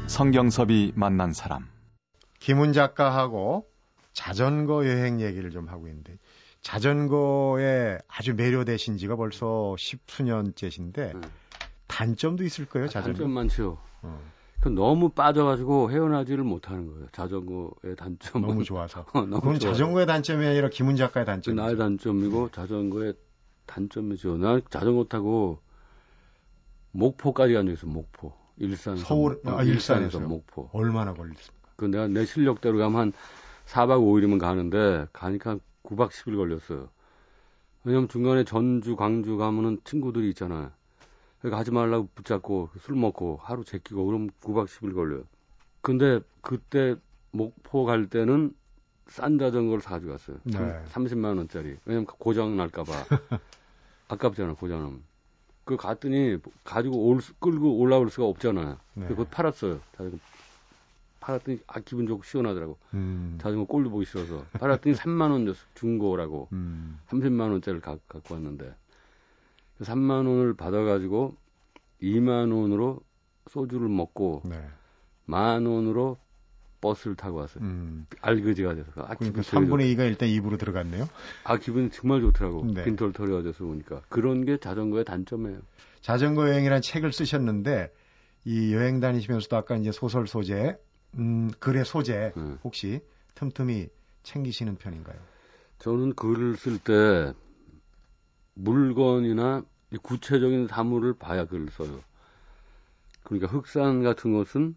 성경섭이 0.06 0.92
만난 0.94 1.32
사람. 1.32 1.68
김훈 2.38 2.72
작가하고 2.72 3.68
자전거 4.12 4.86
여행 4.86 5.20
얘기를 5.20 5.50
좀 5.50 5.68
하고 5.68 5.86
있는데, 5.88 6.16
자전거에 6.60 7.98
아주 8.08 8.34
매료되신 8.34 8.96
지가 8.96 9.16
벌써 9.16 9.76
십수년째신데, 9.76 11.12
음. 11.14 11.22
단점도 11.88 12.44
있을 12.44 12.66
거예요, 12.66 12.88
자전거. 12.88 13.18
단점 13.18 13.30
많죠. 13.32 13.78
어. 14.02 14.37
그 14.60 14.68
너무 14.68 15.10
빠져가지고 15.10 15.90
헤어나지를 15.90 16.42
못하는 16.42 16.86
거예요. 16.88 17.06
자전거의 17.12 17.96
단점. 17.96 18.42
너무 18.42 18.64
좋아서. 18.64 19.00
어, 19.14 19.20
너무 19.20 19.40
그건 19.40 19.58
좋아서. 19.58 19.72
자전거의 19.76 20.06
단점이 20.06 20.44
아니라 20.46 20.68
김훈 20.68 20.96
작가의 20.96 21.26
단점. 21.26 21.54
나의 21.54 21.76
단점이고 21.76 22.50
자전거의 22.50 23.14
단점이죠. 23.66 24.38
난 24.38 24.60
자전거 24.68 25.04
타고 25.04 25.60
목포까지 26.92 27.54
간적 27.54 27.72
있어. 27.74 27.86
목포. 27.86 28.32
일산. 28.56 28.96
서울. 28.96 29.40
아, 29.44 29.62
일산에서 29.62 30.18
목포. 30.20 30.70
얼마나 30.72 31.14
걸렸습니까? 31.14 31.68
그 31.76 31.84
내가 31.84 32.08
내 32.08 32.24
실력대로 32.24 32.78
가면 32.78 33.00
한 33.00 33.12
4박 33.66 34.00
5일이면 34.00 34.40
가는데 34.40 35.06
가니까 35.12 35.58
9박 35.84 36.10
10일 36.10 36.36
걸렸어요. 36.36 36.88
왜냐면 37.84 38.08
중간에 38.08 38.42
전주, 38.42 38.96
광주 38.96 39.36
가면은 39.36 39.78
친구들이 39.84 40.30
있잖아요. 40.30 40.72
그러니까 41.40 41.58
하지 41.58 41.70
말라고 41.70 42.08
붙잡고 42.14 42.70
술 42.80 42.96
먹고 42.96 43.38
하루 43.42 43.64
제끼고 43.64 44.06
그럼 44.06 44.30
9박 44.42 44.66
10일 44.66 44.94
걸려요. 44.94 45.24
근데 45.80 46.20
그때 46.40 46.96
목포 47.30 47.84
갈 47.84 48.08
때는 48.08 48.54
싼 49.06 49.38
자전거를 49.38 49.80
사가지고 49.80 50.12
갔어요. 50.12 50.36
네. 50.44 50.82
30만 50.90 51.36
원짜리. 51.36 51.76
왜냐면 51.84 52.06
고장 52.06 52.56
날까 52.56 52.84
봐. 52.84 52.92
아깝잖아, 54.08 54.54
고장하면. 54.54 55.02
그 55.64 55.76
갔더니 55.76 56.38
가지고 56.64 57.08
올, 57.08 57.20
끌고 57.40 57.78
올라올 57.78 58.10
수가 58.10 58.26
없잖아요. 58.26 58.78
네. 58.94 59.06
그거 59.06 59.24
팔았어요. 59.24 59.80
자전거. 59.92 60.18
팔았더니 61.20 61.58
아 61.66 61.80
기분 61.80 62.06
좋고 62.06 62.22
시원하더라고. 62.22 62.78
음. 62.94 63.38
자전거 63.40 63.64
꼴도 63.64 63.90
보기 63.90 64.06
싫어서. 64.06 64.44
팔았더니 64.52 64.96
3만 64.96 65.30
원 65.30 65.44
줬어. 65.46 65.58
중고라고. 65.74 66.48
음. 66.52 66.98
30만 67.08 67.50
원짜리를 67.50 67.80
가, 67.82 67.98
갖고 68.08 68.34
왔는데. 68.34 68.74
3만 69.80 70.26
원을 70.26 70.54
받아가지고 70.54 71.36
2만 72.02 72.52
원으로 72.52 73.00
소주를 73.48 73.88
먹고 73.88 74.42
네. 74.44 74.62
만 75.24 75.66
원으로 75.66 76.18
버스를 76.80 77.16
타고 77.16 77.38
왔어요. 77.38 77.64
음. 77.64 78.06
알그지가 78.20 78.74
돼서. 78.74 78.90
아, 78.96 79.14
그러니까 79.14 79.42
3분의 79.42 79.94
2가 79.94 80.06
일단 80.06 80.28
입으로 80.28 80.56
들어갔네요. 80.56 81.08
아, 81.44 81.58
기분이 81.58 81.90
정말 81.90 82.20
좋더라고. 82.20 82.66
네. 82.72 82.84
빈털 82.84 83.12
털이 83.12 83.32
어져서 83.32 83.64
보니까. 83.64 84.02
그런 84.08 84.44
게 84.44 84.58
자전거의 84.58 85.04
단점이에요. 85.04 85.58
자전거 86.00 86.48
여행이라는 86.48 86.80
책을 86.80 87.12
쓰셨는데, 87.12 87.92
이 88.44 88.72
여행 88.72 89.00
다니시면서도 89.00 89.56
아까 89.56 89.76
이제 89.76 89.90
소설 89.90 90.28
소재, 90.28 90.78
음, 91.14 91.50
글의 91.58 91.84
소재, 91.84 92.32
네. 92.36 92.54
혹시 92.62 93.00
틈틈이 93.34 93.88
챙기시는 94.22 94.76
편인가요? 94.76 95.16
저는 95.78 96.14
글을 96.14 96.56
쓸 96.56 96.78
때 96.78 97.32
물건이나 98.58 99.64
구체적인 100.02 100.66
사물을 100.68 101.14
봐야 101.14 101.46
글을 101.46 101.70
써요. 101.70 102.00
그러니까 103.22 103.46
흑산 103.50 104.02
같은 104.02 104.32
것은 104.32 104.74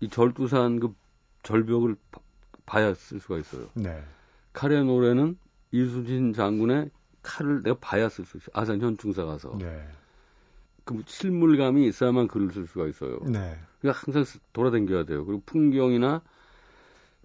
이 0.00 0.08
절두산 0.08 0.78
그 0.80 0.94
절벽을 1.42 1.96
봐야 2.64 2.94
쓸 2.94 3.20
수가 3.20 3.38
있어요. 3.38 3.68
네. 3.74 4.02
칼의 4.52 4.84
노래는 4.84 5.38
이수진 5.72 6.32
장군의 6.32 6.90
칼을 7.22 7.62
내가 7.62 7.76
봐야 7.78 8.08
쓸 8.08 8.24
수 8.24 8.36
있어요. 8.36 8.50
아산 8.52 8.80
현충사 8.80 9.24
가서. 9.24 9.56
네. 9.58 9.86
그 10.84 11.02
실물감이 11.06 11.86
있어야만 11.88 12.28
글을 12.28 12.52
쓸 12.52 12.66
수가 12.66 12.86
있어요. 12.86 13.18
네. 13.24 13.58
그러니까 13.80 14.00
항상 14.04 14.24
돌아다녀야 14.52 15.04
돼요. 15.04 15.24
그리고 15.24 15.42
풍경이나 15.44 16.22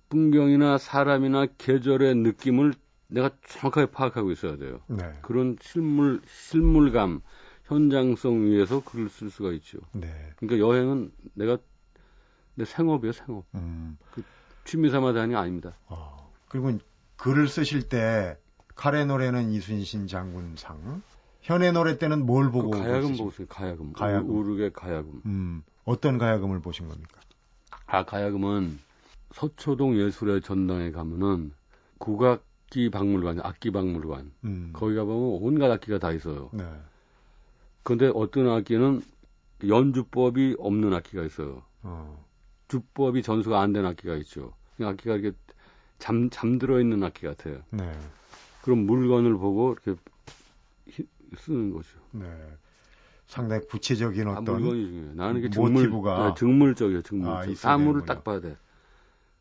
풍경이나 0.09 0.77
사람이나 0.77 1.45
계절의 1.57 2.15
느낌을 2.15 2.73
내가 3.11 3.29
정확하게 3.45 3.91
파악하고 3.91 4.31
있어야 4.31 4.57
돼요. 4.57 4.79
네. 4.87 5.03
그런 5.21 5.57
실물 5.61 6.21
실물감, 6.27 7.21
현장성 7.65 8.45
위에서 8.45 8.83
글을 8.83 9.09
쓸 9.09 9.29
수가 9.29 9.51
있죠. 9.53 9.79
네. 9.91 10.07
그러니까 10.37 10.65
여행은 10.65 11.11
내가 11.33 11.57
내 12.55 12.63
생업이에요, 12.65 13.11
생업. 13.11 13.45
음. 13.55 13.97
그 14.13 14.23
취미 14.63 14.89
삼아 14.89 15.13
다니는 15.13 15.29
게 15.31 15.35
아닙니다. 15.35 15.73
어. 15.87 16.31
그리고 16.47 16.77
글을 17.17 17.47
쓰실 17.49 17.89
때 17.89 18.37
칼의 18.75 19.05
노래는 19.05 19.51
이순신 19.51 20.07
장군상, 20.07 21.01
현의 21.41 21.73
노래 21.73 21.97
때는 21.97 22.25
뭘그 22.25 22.51
보고 22.51 22.71
그 22.71 22.79
가야금 22.79 23.13
있어요. 23.13 23.47
가야금. 23.49 23.93
가야금. 23.93 24.29
우르게 24.29 24.71
가야금. 24.71 25.21
음. 25.25 25.63
어떤 25.83 26.17
가야금을 26.17 26.61
보신 26.61 26.87
겁니까? 26.87 27.19
아, 27.87 28.05
가야금은 28.05 28.79
서초동 29.33 29.97
예술의 29.97 30.41
전당에 30.41 30.91
가면은 30.91 31.53
국악 31.97 32.43
악기 32.71 32.89
박물관, 32.89 33.41
악기 33.43 33.69
박물관. 33.69 34.31
음. 34.45 34.69
거기 34.71 34.95
가보면 34.95 35.39
온갖 35.43 35.69
악기가 35.69 35.99
다 35.99 36.13
있어요. 36.13 36.49
네. 36.53 36.63
근데 37.83 38.09
어떤 38.15 38.47
악기는 38.47 39.01
연주법이 39.67 40.55
없는 40.57 40.93
악기가 40.93 41.21
있어요. 41.23 41.63
어. 41.83 42.25
주법이 42.69 43.23
전수가 43.23 43.59
안 43.59 43.73
된 43.73 43.85
악기가 43.85 44.15
있죠. 44.15 44.53
악기가 44.81 45.15
이렇게 45.17 45.35
잠, 45.99 46.29
잠들어 46.29 46.79
있는 46.79 47.03
악기 47.03 47.25
같아요. 47.27 47.59
네. 47.71 47.91
그럼 48.61 48.85
물건을 48.85 49.35
보고 49.37 49.73
이렇게 49.73 49.99
쓰는 51.35 51.73
거죠. 51.73 51.99
네. 52.11 52.25
상당히 53.27 53.67
구체적인 53.67 54.29
아, 54.29 54.31
어떤 54.39 54.61
물건이 54.61 54.85
중요해요. 54.85 55.13
나는 55.15 55.39
이게 55.39 55.49
정물, 55.49 55.89
네, 55.89 56.33
정물적이에요. 56.37 57.01
정물적. 57.01 57.49
아, 57.49 57.53
사물을 57.53 58.05
딱 58.05 58.23
봐야 58.23 58.39
돼. 58.39 58.55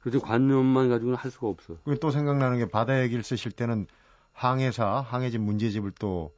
그래서 0.01 0.19
관념만 0.21 0.89
가지고는 0.89 1.17
할 1.17 1.31
수가 1.31 1.49
없어. 1.49 1.77
또 2.01 2.11
생각나는 2.11 2.59
게 2.59 2.69
바다 2.69 3.03
얘기를 3.03 3.23
쓰실 3.23 3.53
때는 3.53 3.87
항해사, 4.33 5.01
항해진 5.01 5.43
문제집을 5.43 5.93
또 5.99 6.33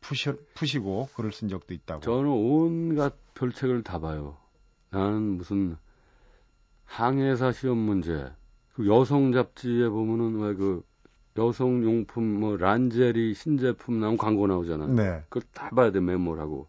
푸시, 0.00 0.32
푸시고 0.54 1.08
글을 1.14 1.32
쓴 1.32 1.48
적도 1.48 1.72
있다고. 1.72 2.00
저는 2.00 2.28
온갖 2.28 3.14
별책을 3.34 3.82
다 3.82 3.98
봐요. 3.98 4.36
나는 4.90 5.22
무슨 5.38 5.76
항해사 6.84 7.52
시험 7.52 7.78
문제, 7.78 8.30
그 8.74 8.86
여성 8.86 9.32
잡지에 9.32 9.88
보면은 9.88 10.38
왜 10.40 10.54
그 10.54 10.84
여성 11.38 11.84
용품 11.84 12.40
뭐 12.40 12.56
란제리 12.56 13.34
신제품 13.34 14.00
나온 14.00 14.16
광고 14.16 14.46
나오잖아. 14.46 14.86
네. 14.86 15.22
그걸 15.28 15.42
다 15.52 15.70
봐야 15.70 15.90
돼 15.90 16.00
메모하고. 16.00 16.66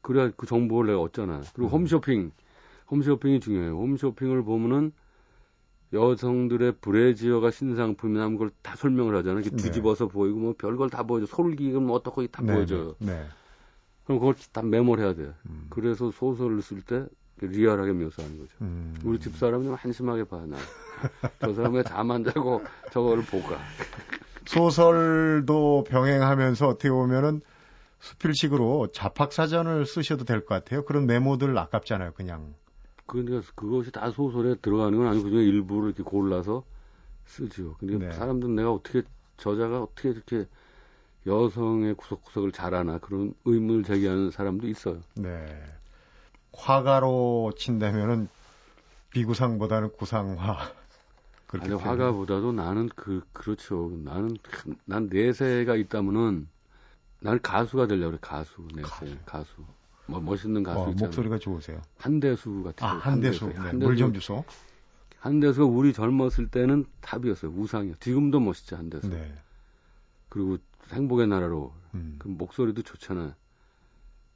그래야 0.00 0.30
그 0.36 0.46
정보를 0.46 0.92
내가 0.92 1.02
얻잖아. 1.02 1.42
그리고 1.54 1.70
음. 1.70 1.80
홈쇼핑, 1.80 2.32
홈쇼핑이 2.90 3.40
중요해요. 3.40 3.76
홈쇼핑을 3.76 4.44
보면은 4.44 4.92
여성들의 5.92 6.72
브래지어가 6.80 7.50
신상품이나 7.50 8.24
하는 8.24 8.36
걸다 8.36 8.76
설명을 8.76 9.16
하잖아요. 9.16 9.40
이렇게 9.40 9.56
네. 9.56 9.62
뒤집어서 9.62 10.06
네. 10.06 10.12
보이고 10.12 10.38
뭐 10.38 10.54
별걸 10.58 10.90
다 10.90 11.02
보여줘. 11.02 11.26
솔기금 11.26 11.84
뭐 11.86 11.96
어떻고 11.96 12.26
다 12.26 12.42
네, 12.42 12.52
보여줘요. 12.54 12.94
네. 12.98 13.12
네. 13.12 13.24
그럼 14.04 14.20
그걸 14.20 14.34
다 14.52 14.62
메모를 14.62 15.04
해야 15.04 15.14
돼요. 15.14 15.32
음. 15.48 15.66
그래서 15.70 16.10
소설을 16.10 16.62
쓸 16.62 16.82
때 16.82 17.04
리얼하게 17.40 17.92
묘사하는 17.92 18.38
거죠. 18.38 18.50
음. 18.62 18.94
우리 19.04 19.18
집사람은 19.20 19.64
좀 19.66 19.74
한심하게 19.74 20.24
봐, 20.24 20.44
나. 20.46 20.56
저 21.40 21.54
사람이 21.54 21.84
잠 21.84 22.10
안 22.10 22.24
자고 22.24 22.62
저거를 22.90 23.22
볼까. 23.24 23.58
소설도 24.46 25.84
병행하면서 25.84 26.68
어떻게 26.68 26.90
보면은 26.90 27.40
수필식으로 28.00 28.88
자팍사전을 28.92 29.86
쓰셔도 29.86 30.24
될 30.24 30.40
것 30.40 30.48
같아요. 30.54 30.84
그런 30.84 31.06
메모들 31.06 31.56
아깝잖아요, 31.56 32.12
그냥. 32.14 32.54
그러니까 33.08 33.40
그것이 33.54 33.90
다 33.90 34.10
소설에 34.10 34.54
들어가는 34.56 34.96
건 34.96 35.08
아니고 35.08 35.24
그냥 35.30 35.42
일부를 35.42 35.88
이렇게 35.88 36.02
골라서 36.02 36.62
쓰죠. 37.24 37.74
근데 37.78 37.98
네. 37.98 38.12
사람들은 38.12 38.54
내가 38.54 38.72
어떻게 38.72 39.02
저자가 39.38 39.82
어떻게 39.82 40.10
이렇게 40.10 40.46
여성의 41.26 41.94
구석구석을 41.94 42.52
잘 42.52 42.74
아나 42.74 42.98
그런 42.98 43.34
의문을 43.44 43.84
제기하는 43.84 44.30
사람도 44.30 44.68
있어요. 44.68 45.00
네. 45.14 45.46
화가로 46.52 47.52
친다면은 47.56 48.28
비구상보다는 49.10 49.92
구상화. 49.92 50.58
아니 51.60 51.72
화가보다도 51.72 52.52
나는 52.52 52.90
그 52.94 53.22
그렇죠. 53.32 53.90
나는 54.04 54.36
난 54.84 55.08
내세가 55.10 55.76
있다면은 55.76 56.46
나는 57.20 57.40
가수가 57.40 57.86
되려고 57.86 58.10
그래. 58.10 58.18
가수 58.20 58.68
내세 58.74 58.82
가수. 58.82 59.16
가수. 59.24 59.77
뭐 60.08 60.20
멋있는 60.20 60.62
가수 60.62 60.80
어, 60.80 60.88
있잖아요. 60.90 61.06
목소리가 61.08 61.38
좋으세요. 61.38 61.80
한대수 61.98 62.62
같은 62.64 62.86
아, 62.86 62.92
한대수. 62.98 63.46
한대수. 63.46 63.76
네, 63.76 63.84
물좀 63.84 64.14
주소. 64.14 64.44
한대수가 65.20 65.66
우리 65.66 65.92
젊었을 65.92 66.48
때는 66.48 66.86
탑이었어요. 67.00 67.50
우상이요. 67.52 67.96
지금도 68.00 68.40
멋있죠, 68.40 68.76
한대수. 68.76 69.08
네. 69.08 69.34
그리고 70.28 70.58
행복의 70.90 71.26
나라로 71.28 71.72
음. 71.94 72.16
그 72.18 72.28
목소리도 72.28 72.82
좋잖아요. 72.82 73.34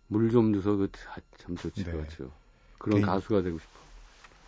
물 0.09 0.31
좀 0.31 0.52
주서 0.52 0.76
그참 0.76 1.57
좋지, 1.57 1.85
네. 1.85 1.91
그렇죠. 1.93 2.31
그런 2.79 2.99
개인... 2.99 3.07
가수가 3.07 3.43
되고 3.43 3.59
싶어. 3.59 3.71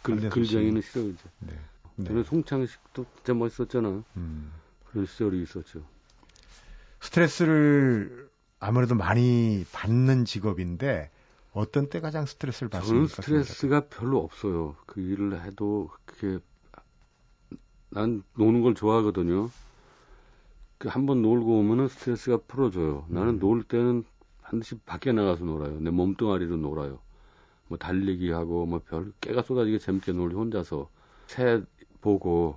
글, 0.03 0.29
글쟁이는 0.29 0.83
싫어, 0.83 1.05
이제. 1.05 1.23
네. 1.39 1.55
네. 1.97 2.05
저는 2.05 2.25
송창식도 2.25 3.07
진짜 3.17 3.33
멋있었잖아. 3.35 4.03
음. 4.17 4.53
그런 4.91 5.07
시절이 5.07 5.43
있었죠. 5.43 5.83
스트레스를 7.01 8.29
아무래도 8.61 8.95
많이 8.95 9.65
받는 9.73 10.25
직업인데 10.25 11.11
어떤 11.55 11.89
때 11.89 12.01
가장 12.01 12.27
스트레스를 12.27 12.69
받습니까? 12.69 13.23
저는 13.23 13.45
스트레스가 13.45 13.89
별로 13.89 14.19
없어요. 14.23 14.77
그 14.87 15.01
일을 15.01 15.43
해도 15.45 15.91
그게 16.05 16.39
난 17.91 18.23
노는 18.37 18.61
걸 18.63 18.75
좋아하거든요. 18.75 19.51
그 20.79 20.89
한 20.89 21.07
번 21.07 21.21
놀고 21.23 21.59
오면은 21.59 21.89
스트레스가 21.89 22.37
풀어져요. 22.47 23.07
나는 23.09 23.35
음. 23.35 23.39
놀 23.41 23.65
때는 23.65 24.05
반드시 24.43 24.77
밖에 24.87 25.11
나가서 25.13 25.45
놀아요. 25.45 25.81
내 25.81 25.91
몸뚱아리로 25.91 26.57
놀아요. 26.59 27.01
뭐 27.69 27.79
달리기 27.79 28.31
하고 28.33 28.67
뭐 28.67 28.81
별 28.81 29.13
깨가 29.21 29.43
쏟아지게 29.43 29.79
재밌게 29.79 30.13
놀리 30.13 30.35
혼자서 30.37 30.91
새 31.27 31.63
보고 32.01 32.57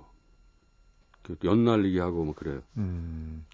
그 1.22 1.36
연날리기 1.44 1.98
하고 1.98 2.24
뭐 2.24 2.34
그래요. 2.34 2.62
음. 2.76 3.44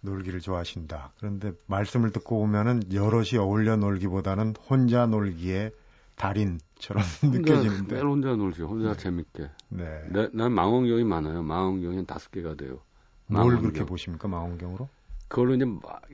놀기를 0.00 0.40
좋아하신다. 0.40 1.12
그런데 1.18 1.52
말씀을 1.66 2.12
듣고 2.12 2.38
보면은 2.40 2.82
여럿이 2.92 3.38
어울려 3.38 3.76
놀기보다는 3.76 4.54
혼자 4.68 5.06
놀기에 5.06 5.72
달인처럼 6.16 7.02
느껴지는데. 7.22 7.94
매일 7.94 8.06
혼자 8.06 8.34
놀죠. 8.34 8.66
혼자 8.66 8.92
네. 8.92 8.98
재밌게. 8.98 9.50
네. 9.70 10.02
내, 10.10 10.28
난 10.32 10.52
망원경이 10.52 11.04
많아요. 11.04 11.42
망원경이 11.42 11.96
한 11.96 12.06
다섯 12.06 12.30
개가 12.30 12.54
돼요. 12.54 12.80
망원경. 13.26 13.60
뭘 13.62 13.72
그렇게 13.72 13.86
보십니까, 13.86 14.28
망원경으로? 14.28 14.88
그걸로 15.28 15.54
이제 15.54 15.64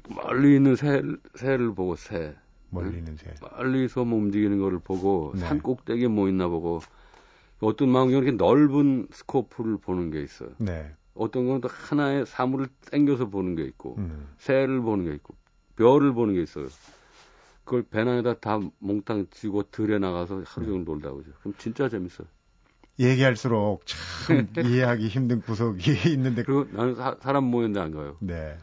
멀리 0.08 0.56
있는 0.56 0.76
새, 0.76 1.02
새를 1.36 1.74
보고 1.74 1.96
새. 1.96 2.34
멀리 2.70 2.98
있는 2.98 3.16
새. 3.16 3.32
멀리서 3.40 4.04
뭐 4.04 4.18
움직이는 4.18 4.58
거를 4.58 4.78
보고 4.80 5.32
네. 5.34 5.40
산 5.40 5.60
꼭대기에 5.62 6.08
뭐 6.08 6.28
있나 6.28 6.48
보고 6.48 6.80
어떤 7.60 7.88
망원경은 7.88 8.24
이렇게 8.24 8.36
넓은 8.36 9.06
스코프를 9.12 9.78
보는 9.78 10.10
게 10.10 10.20
있어요. 10.22 10.50
네. 10.58 10.92
어떤 11.14 11.46
건 11.46 11.60
또 11.60 11.68
하나의 11.68 12.26
사물을 12.26 12.66
땡겨서 12.90 13.28
보는 13.28 13.54
게 13.54 13.62
있고 13.64 13.96
음. 13.98 14.28
새를 14.38 14.80
보는 14.80 15.04
게 15.06 15.14
있고 15.14 15.34
별을 15.76 16.12
보는 16.12 16.34
게 16.34 16.42
있어요. 16.42 16.66
그걸 17.64 17.82
배낭에다 17.84 18.40
다 18.40 18.60
몽땅 18.78 19.28
쥐고 19.30 19.70
들에 19.70 19.98
나가서 19.98 20.42
하루 20.44 20.66
종일 20.66 20.84
놀다 20.84 21.10
오죠. 21.10 21.30
그럼 21.40 21.54
진짜 21.56 21.88
재밌어요. 21.88 22.26
얘기할수록 22.98 23.84
참 23.86 24.48
이해하기 24.64 25.08
힘든 25.08 25.40
구석이 25.40 25.80
있는데 26.12 26.42
그리고 26.42 26.66
나는 26.72 26.94
사, 26.94 27.16
람 27.22 27.44
모였는데 27.44 27.80
안 27.80 27.90
가요. 27.92 28.16
네. 28.20 28.56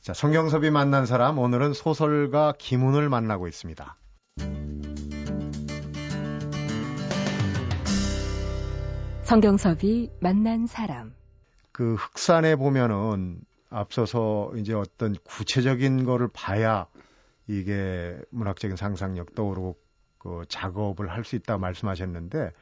자, 0.00 0.12
성경섭이 0.14 0.70
만난 0.70 1.06
사람 1.06 1.38
오늘은 1.38 1.72
소설가 1.72 2.54
김훈을 2.58 3.08
만나고 3.08 3.48
있습니다. 3.48 3.96
성경섭이 9.22 10.10
만난 10.20 10.66
사람 10.66 11.17
그 11.78 11.94
흑산에 11.94 12.56
보면은 12.56 13.40
앞서서 13.70 14.50
이제 14.56 14.74
어떤 14.74 15.14
구체적인 15.22 16.02
거를 16.02 16.26
봐야 16.26 16.88
이게 17.46 18.18
문학적인 18.30 18.76
상상력 18.76 19.36
떠오르고 19.36 19.78
그 20.18 20.42
작업을 20.48 21.08
할 21.08 21.24
수 21.24 21.36
있다 21.36 21.56
말씀하셨는데 21.56 22.52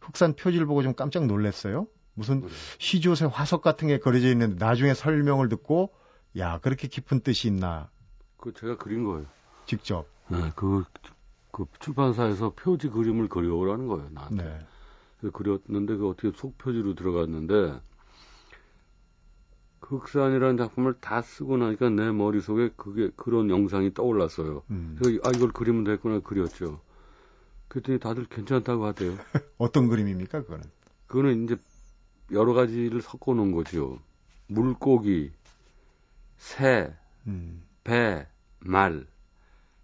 흑산 0.00 0.32
표지를 0.32 0.64
보고 0.64 0.82
좀 0.82 0.94
깜짝 0.94 1.26
놀랐어요. 1.26 1.88
무슨 2.14 2.48
시조새 2.78 3.26
화석 3.26 3.60
같은 3.60 3.86
게 3.86 3.98
그려져 3.98 4.28
있는데 4.28 4.64
나중에 4.64 4.94
설명을 4.94 5.50
듣고 5.50 5.92
야 6.38 6.58
그렇게 6.60 6.88
깊은 6.88 7.20
뜻이 7.20 7.48
있나? 7.48 7.90
그 8.38 8.54
제가 8.54 8.78
그린 8.78 9.04
거예요. 9.04 9.26
직접. 9.66 10.06
네, 10.28 10.38
그, 10.56 10.84
그 11.52 11.66
출판사에서 11.80 12.54
표지 12.56 12.88
그림을 12.88 13.28
그려오라는 13.28 13.88
거예요 13.88 14.08
나한테. 14.08 14.42
네. 14.42 14.66
그래서 15.20 15.36
그렸는데 15.36 15.96
그 15.96 16.08
어떻게 16.08 16.32
속표지로 16.34 16.94
들어갔는데 16.94 17.78
흑산이라는 19.80 20.56
작품을 20.56 20.94
다 21.00 21.22
쓰고 21.22 21.56
나니까 21.56 21.90
내 21.90 22.10
머릿속에 22.10 22.70
그게 22.76 23.10
그런 23.16 23.48
영상이 23.50 23.94
떠올랐어요. 23.94 24.62
음. 24.70 24.96
그래서 24.98 25.18
아 25.24 25.30
이걸 25.32 25.50
그리면 25.52 25.84
됐구나 25.84 26.20
그렸죠. 26.20 26.80
그랬더니 27.68 27.98
다들 27.98 28.26
괜찮다고 28.26 28.84
하대요. 28.86 29.16
어떤 29.58 29.88
그림입니까 29.88 30.42
그거는? 30.42 30.64
그거는 31.06 31.44
이제 31.44 31.56
여러 32.32 32.52
가지를 32.54 33.00
섞어 33.02 33.34
놓은 33.34 33.52
거죠. 33.52 33.98
물고기, 34.48 35.30
새, 36.36 36.94
음. 37.26 37.62
배, 37.84 38.26
말 38.60 39.06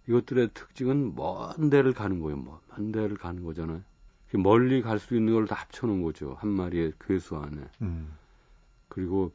이것들의 0.07 0.49
특징은 0.53 1.15
먼 1.15 1.69
데를 1.69 1.93
가는 1.93 2.19
거예요. 2.19 2.43
먼 2.69 2.91
데를 2.91 3.17
가는 3.17 3.43
거잖아요. 3.43 3.81
멀리 4.33 4.81
갈 4.81 4.99
수 4.99 5.15
있는 5.15 5.33
걸 5.33 5.45
다 5.47 5.55
합쳐 5.55 5.87
놓은 5.87 6.03
거죠. 6.03 6.35
한 6.39 6.49
마리의 6.49 6.93
괴수 6.99 7.37
안에. 7.37 7.61
음. 7.81 8.13
그리고 8.89 9.31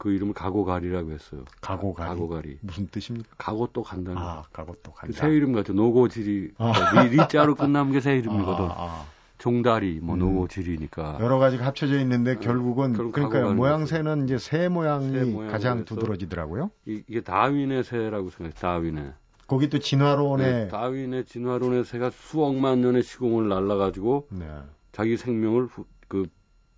그 0.00 0.10
이름을 0.12 0.32
가고가리라고 0.32 1.10
했어요. 1.12 1.44
가고가리. 1.60 2.08
가고가리. 2.08 2.58
무슨 2.62 2.86
뜻입니까? 2.86 3.28
가고 3.36 3.68
또 3.74 3.82
간다는. 3.82 4.16
아, 4.18 4.44
가고 4.50 4.74
또 4.82 4.92
간다. 4.92 5.14
새 5.14 5.28
이름 5.28 5.52
같죠. 5.52 5.74
노고지리. 5.74 6.52
아. 6.56 6.72
그러니까 6.72 7.02
리자로 7.24 7.54
끝나는 7.54 7.92
게 7.92 8.00
새 8.00 8.16
이름이거든. 8.16 8.64
아, 8.64 8.74
아. 8.78 9.04
종다리, 9.36 10.00
뭐 10.02 10.14
음. 10.14 10.20
노고지리니까. 10.20 11.18
여러 11.20 11.38
가지가 11.38 11.66
합쳐져 11.66 12.00
있는데 12.00 12.36
결국은 12.38 12.94
그러니까 13.12 13.52
모양새는 13.52 14.24
이제 14.24 14.38
새 14.38 14.68
모양이 14.68 15.10
새 15.12 15.46
가장 15.50 15.84
두드러지더라고요. 15.84 16.70
이, 16.86 17.02
게 17.02 17.20
다윈의 17.20 17.84
새라고 17.84 18.30
생각해. 18.30 18.54
다윈의. 18.54 19.12
거기 19.46 19.68
또 19.68 19.78
진화론의 19.78 20.46
네, 20.52 20.68
다윈의 20.68 21.26
진화론의 21.26 21.84
새가 21.84 22.08
수억만 22.10 22.80
년의 22.80 23.02
시공을 23.02 23.48
날라가지고 23.50 24.28
네. 24.30 24.46
자기 24.92 25.18
생명을 25.18 25.66
후, 25.66 25.84
그 26.08 26.26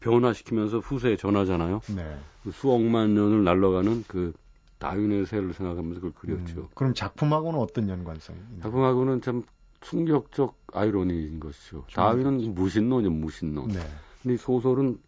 변화시키면서 0.03 0.79
후세에 0.79 1.17
전하잖아요. 1.17 1.81
네. 1.97 2.19
그 2.43 2.51
수억만 2.51 3.15
년을 3.15 3.45
날아가는 3.45 4.05
그 4.07 4.33
다윈의 4.79 5.27
새를 5.27 5.55
생각하면서 5.55 6.01
그걸 6.01 6.13
그렸죠. 6.13 6.63
음, 6.63 6.69
그럼 6.75 6.95
작품하고는 6.95 7.59
어떤 7.59 7.89
연관성이? 7.89 8.39
작품하고는 8.63 9.21
참 9.21 9.45
충격적 9.81 10.57
아이러니인 10.73 11.41
것이죠. 11.41 11.85
다윈은 11.95 12.55
무신론이죠, 12.55 13.11
무신론. 13.11 13.69
네. 13.69 13.81
근데 14.23 14.37
소설은 14.37 14.99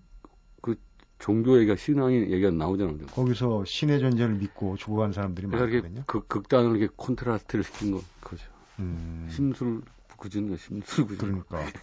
그 0.60 0.76
종교 1.18 1.58
얘기가 1.58 1.76
신앙이 1.76 2.14
얘기가 2.14 2.50
나오잖아요. 2.50 3.06
거기서 3.06 3.64
신의 3.64 4.00
존재를 4.00 4.34
믿고 4.36 4.76
죽어간 4.76 5.12
사람들이 5.12 5.48
많거든요. 5.48 6.04
극, 6.06 6.28
극단을 6.28 6.76
이렇게 6.76 6.92
콘트라스트를 6.96 7.64
시킨 7.64 7.92
거, 7.92 8.02
거죠. 8.20 8.44
음. 8.78 9.28
심술 9.30 9.82
거, 10.16 10.56
심술 10.56 11.06
굳은 11.06 11.42
그러니까 11.48 11.78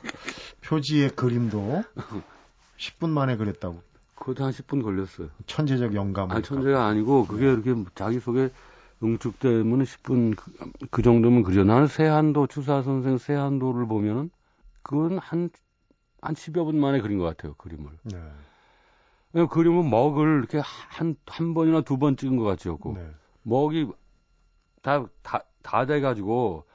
표지의 0.62 1.12
그림도 1.12 1.84
10분 2.82 3.10
만에 3.10 3.38
그렸다고. 3.38 3.82
그것도 4.16 4.44
한 4.44 4.52
10분 4.52 4.84
걸렸어요. 4.84 5.30
천재적 5.46 5.94
영감. 5.96 6.32
아니, 6.32 6.42
천재가 6.44 6.86
아니고, 6.86 7.28
그게 7.28 7.46
네. 7.46 7.54
이렇게 7.54 7.86
자기 7.96 8.20
속에 8.20 8.50
응축되면 9.04 9.84
10분, 9.84 10.36
그, 10.36 10.52
그 10.90 11.02
정도면 11.02 11.44
그려. 11.44 11.64
나는 11.64 11.88
세한도, 11.88 12.48
추사 12.48 12.82
선생 12.82 13.18
세한도를 13.18 13.88
보면은, 13.88 14.30
그건 14.84 15.18
한, 15.20 15.50
한 16.22 16.36
10여 16.36 16.66
분 16.66 16.80
만에 16.80 17.02
그린 17.02 17.18
것 17.18 17.24
같아요, 17.26 17.54
그림을. 17.56 17.90
네. 18.04 19.46
그림은 19.48 19.90
먹을 19.90 20.40
이렇게 20.40 20.60
한, 20.64 21.16
한 21.26 21.54
번이나 21.54 21.82
두 21.82 21.98
번 21.98 22.18
찍은 22.18 22.38
것 22.38 22.44
그. 22.44 22.94
네. 22.94 23.10
먹이 23.44 23.90
다, 24.82 25.06
다, 25.24 25.42
다 25.62 25.86
돼가지고, 25.86 26.66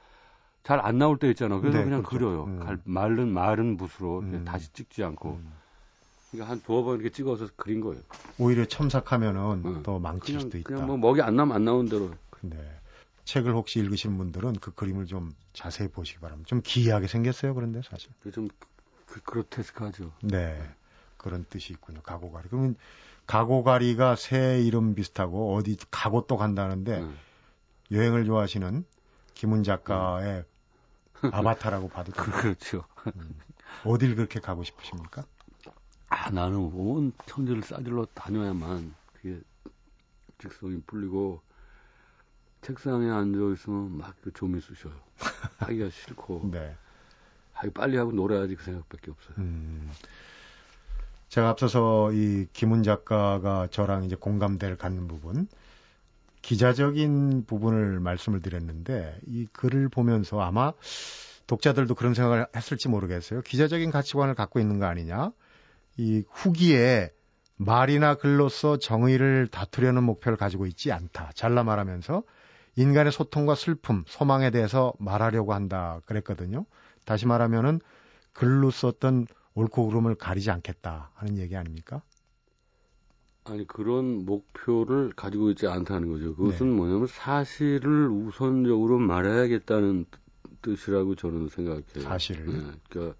잘 0.63 0.79
안 0.81 0.97
나올 0.97 1.17
때 1.17 1.29
있잖아. 1.29 1.59
그래서 1.61 1.77
네, 1.77 1.83
그냥 1.85 2.03
그렇죠. 2.03 2.25
그려요. 2.25 2.43
음. 2.45 2.59
갈, 2.59 2.79
마른, 2.83 3.29
마른 3.29 3.77
붓으로 3.77 4.19
음. 4.19 4.43
다시 4.45 4.71
찍지 4.73 5.01
않고. 5.03 5.29
음. 5.31 5.53
그러니까 6.37 6.51
한 6.51 6.61
두어 6.61 6.83
번 6.83 6.95
이렇게 6.95 7.09
찍어서 7.09 7.49
그린 7.55 7.81
거예요. 7.81 8.01
오히려 8.37 8.65
첨삭하면은 8.65 9.63
응. 9.65 9.83
더 9.83 9.99
망칠 9.99 10.35
그냥, 10.35 10.39
수도 10.41 10.57
있다. 10.59 10.67
그냥 10.67 10.87
뭐 10.87 10.97
먹이 10.97 11.21
안 11.21 11.35
나면 11.35 11.55
안 11.55 11.65
나오는 11.65 11.89
대로. 11.89 12.11
근데 12.29 12.57
책을 13.25 13.53
혹시 13.53 13.79
읽으신 13.79 14.17
분들은 14.17 14.53
그 14.61 14.73
그림을 14.73 15.07
좀 15.07 15.33
자세히 15.53 15.87
보시기 15.87 16.19
바랍니다. 16.19 16.47
좀 16.47 16.61
기이하게 16.63 17.07
생겼어요, 17.07 17.55
그런데 17.55 17.81
사실. 17.83 18.11
좀 18.31 18.47
그, 19.07 19.21
그로테스크하죠. 19.21 20.11
네. 20.21 20.61
그런 21.17 21.45
뜻이 21.49 21.73
있군요. 21.73 22.01
가고가리. 22.03 22.47
그러면 22.49 22.75
가고가리가 23.25 24.15
새 24.15 24.61
이름 24.61 24.93
비슷하고 24.93 25.55
어디 25.55 25.75
가고 25.89 26.27
또 26.27 26.37
간다는데 26.37 26.99
음. 26.99 27.17
여행을 27.91 28.25
좋아하시는 28.25 28.85
김은 29.33 29.63
작가의 29.63 30.43
음. 31.23 31.29
아바타라고 31.33 31.89
봐도 31.89 32.11
됩니다. 32.11 32.37
그렇죠. 32.39 32.85
음. 33.15 33.39
어딜 33.83 34.15
그렇게 34.15 34.39
가고 34.39 34.63
싶으십니까? 34.63 35.25
아, 36.09 36.29
나는 36.29 36.57
온 36.73 37.11
천지를 37.25 37.63
싸들러 37.63 38.05
다녀야만 38.13 38.93
그게 39.13 39.39
직성이 40.39 40.81
풀리고 40.85 41.41
책상에 42.61 43.09
앉아 43.09 43.37
있으면 43.53 43.97
막그 43.97 44.33
좀이 44.33 44.61
쑤셔요. 44.61 44.93
하기가 45.59 45.89
싫고. 45.89 46.49
네. 46.51 46.75
하기 47.53 47.71
빨리 47.71 47.97
하고 47.97 48.11
놀아야지 48.11 48.55
그 48.55 48.63
생각밖에 48.63 49.11
없어요. 49.11 49.35
음. 49.39 49.89
제가 51.29 51.49
앞서서 51.49 52.11
이 52.13 52.47
김은 52.53 52.83
작가가 52.83 53.67
저랑 53.69 54.05
이제 54.05 54.15
공감대를 54.15 54.77
갖는 54.77 55.07
부분, 55.07 55.47
기자적인 56.41 57.45
부분을 57.45 57.99
말씀을 57.99 58.41
드렸는데 58.41 59.19
이 59.25 59.47
글을 59.51 59.89
보면서 59.89 60.39
아마 60.39 60.71
독자들도 61.47 61.95
그런 61.95 62.13
생각을 62.13 62.47
했을지 62.55 62.87
모르겠어요. 62.87 63.41
기자적인 63.41 63.91
가치관을 63.91 64.35
갖고 64.35 64.59
있는 64.59 64.79
거 64.79 64.85
아니냐? 64.85 65.31
이 65.97 66.23
후기에 66.29 67.11
말이나 67.57 68.15
글로써 68.15 68.77
정의를 68.77 69.47
다투려는 69.47 70.03
목표를 70.03 70.37
가지고 70.37 70.67
있지 70.67 70.91
않다. 70.91 71.31
잘라 71.33 71.63
말하면서 71.63 72.23
인간의 72.75 73.11
소통과 73.11 73.55
슬픔, 73.55 74.03
소망에 74.05 74.51
대해서 74.51 74.93
말하려고 74.99 75.53
한다 75.53 75.99
그랬거든요. 76.05 76.65
다시 77.05 77.25
말하면은 77.25 77.79
글로 78.33 78.69
썼던 78.69 79.25
옳고 79.55 79.87
그름을 79.87 80.13
가리지 80.13 80.51
않겠다 80.51 81.09
하는 81.15 81.39
얘기 81.39 81.55
아닙니까? 81.55 82.03
아니 83.45 83.65
그런 83.65 84.25
목표를 84.25 85.13
가지고 85.15 85.49
있지 85.49 85.67
않다는 85.67 86.09
거죠. 86.09 86.35
그것은 86.35 86.69
네. 86.69 86.75
뭐냐면 86.75 87.07
사실을 87.07 88.09
우선적으로 88.09 88.99
말해야겠다는 88.99 90.05
뜻이라고 90.61 91.15
저는 91.15 91.49
생각해요. 91.49 92.01
사실을. 92.01 92.45
네. 92.45 92.71
그러니까 92.89 93.17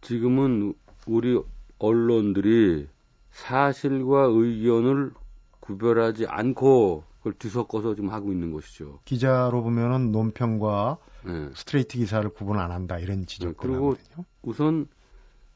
지금은 0.00 0.74
우리 1.06 1.38
언론들이 1.78 2.88
사실과 3.30 4.24
의견을 4.24 5.12
구별하지 5.60 6.26
않고 6.26 7.04
그걸 7.18 7.32
뒤섞어서 7.34 7.94
지금 7.94 8.10
하고 8.10 8.32
있는 8.32 8.52
것이죠. 8.52 9.00
기자로 9.04 9.62
보면은 9.62 10.12
논평과 10.12 10.98
네. 11.24 11.50
스트레이트 11.54 11.98
기사를 11.98 12.28
구분 12.30 12.58
안 12.58 12.70
한다 12.70 12.98
이런 12.98 13.26
지적도 13.26 13.52
네, 13.52 13.56
그리고 13.60 13.90
나거든요. 13.92 14.24
우선 14.42 14.86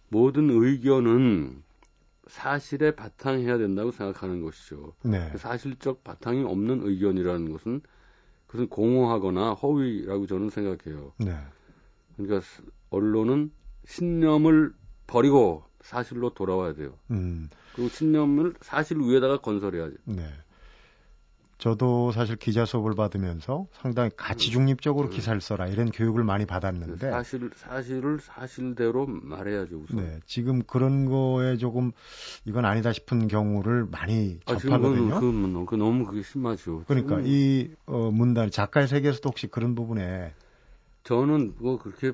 모든 0.08 0.50
의견은 0.50 1.62
사실에 2.26 2.94
바탕해야 2.94 3.58
된다고 3.58 3.90
생각하는 3.90 4.42
것이죠. 4.42 4.92
네. 5.02 5.30
사실적 5.36 6.04
바탕이 6.04 6.44
없는 6.44 6.80
의견이라는 6.82 7.52
것은 7.52 7.80
그것은 8.46 8.68
공허하거나 8.68 9.54
허위라고 9.54 10.26
저는 10.26 10.50
생각해요. 10.50 11.12
네. 11.18 11.36
그러니까 12.16 12.46
언론은 12.90 13.50
신념을 13.86 14.74
버리고 15.06 15.64
사실로 15.92 16.30
돌아와야 16.30 16.72
돼요. 16.72 16.94
음. 17.10 17.50
그리고 17.74 17.90
신념을 17.90 18.54
사실 18.62 18.98
위에다가 18.98 19.38
건설해야죠. 19.38 19.96
네. 20.06 20.26
저도 21.58 22.10
사실 22.10 22.34
기자 22.34 22.64
수업을 22.64 22.96
받으면서 22.96 23.68
상당히 23.72 24.10
가치 24.16 24.50
중립적으로 24.50 25.08
네. 25.08 25.14
기사를 25.14 25.40
써라 25.40 25.68
이런 25.68 25.92
교육을 25.92 26.24
많이 26.24 26.44
받았는데 26.44 27.10
사실 27.10 27.50
사실을 27.54 28.18
사실대로 28.18 29.06
말해야죠. 29.06 29.82
우선. 29.82 29.96
네, 29.98 30.18
지금 30.26 30.62
그런 30.64 31.04
거에 31.04 31.56
조금 31.58 31.92
이건 32.46 32.64
아니다 32.64 32.92
싶은 32.92 33.28
경우를 33.28 33.86
많이 33.88 34.40
아, 34.46 34.56
접하거든요. 34.56 35.20
그, 35.20 35.64
그 35.66 35.74
너무 35.76 36.04
그게 36.06 36.22
심하죠. 36.22 36.82
그러니까 36.88 37.22
지금. 37.22 37.30
이 37.30 37.70
어, 37.86 38.10
문단 38.10 38.50
작가의 38.50 38.88
세계에서도 38.88 39.28
혹시 39.28 39.46
그런 39.46 39.76
부분에 39.76 40.32
저는 41.04 41.54
뭐 41.58 41.78
그렇게 41.78 42.12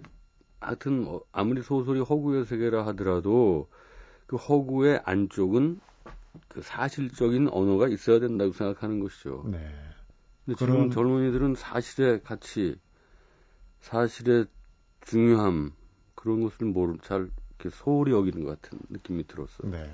하여튼 0.60 1.04
뭐 1.04 1.24
아무리 1.32 1.62
소설이 1.62 2.00
허구의 2.00 2.44
세계라 2.44 2.86
하더라도 2.88 3.68
그 4.26 4.36
허구의 4.36 5.00
안쪽은 5.04 5.80
그 6.48 6.62
사실적인 6.62 7.48
언어가 7.48 7.88
있어야 7.88 8.20
된다고 8.20 8.52
생각하는 8.52 9.00
것이죠. 9.00 9.44
네. 9.46 9.58
근데 10.44 10.56
그런... 10.58 10.76
지금 10.76 10.90
젊은이들은 10.90 11.54
사실의 11.54 12.22
가치, 12.22 12.76
사실의 13.80 14.46
중요함 15.02 15.72
그런 16.14 16.42
것을 16.42 16.66
모르 16.66 16.96
잘 17.02 17.30
이렇게 17.58 17.70
소홀히 17.76 18.12
여기는 18.12 18.44
것 18.44 18.60
같은 18.60 18.78
느낌이 18.88 19.26
들었어요. 19.26 19.70
네. 19.70 19.90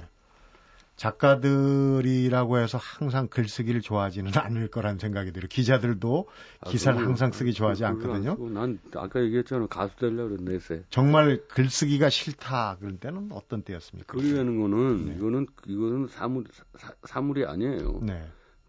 작가들이라고 0.97 2.59
해서 2.59 2.79
항상 2.79 3.29
글쓰기를 3.29 3.81
좋아하지는 3.81 4.31
않을 4.37 4.69
거란 4.69 4.99
생각이 4.99 5.33
들어요. 5.33 5.49
기자들도 5.49 6.29
아, 6.61 6.71
기사를 6.71 6.97
그건, 6.97 7.11
항상 7.11 7.33
쓰기 7.33 7.53
좋아하지 7.53 7.85
않거든요. 7.85 8.37
난 8.51 8.79
아까 8.95 9.23
얘기했잖아 9.23 9.67
가수 9.67 9.97
되려고 9.97 10.37
그랬네. 10.37 10.85
정말 10.91 11.43
글쓰기가 11.49 12.11
싫다 12.11 12.77
그럴 12.79 12.97
때는 12.99 13.31
어떤 13.33 13.63
때였습니까? 13.63 14.17
글이라는 14.17 14.61
거는 14.61 15.07
네. 15.07 15.15
이거는 15.17 15.47
이거는 15.67 16.07
사물 16.09 16.45
사, 16.77 16.93
사물이 17.05 17.45
아니에요. 17.47 18.01
네. 18.03 18.27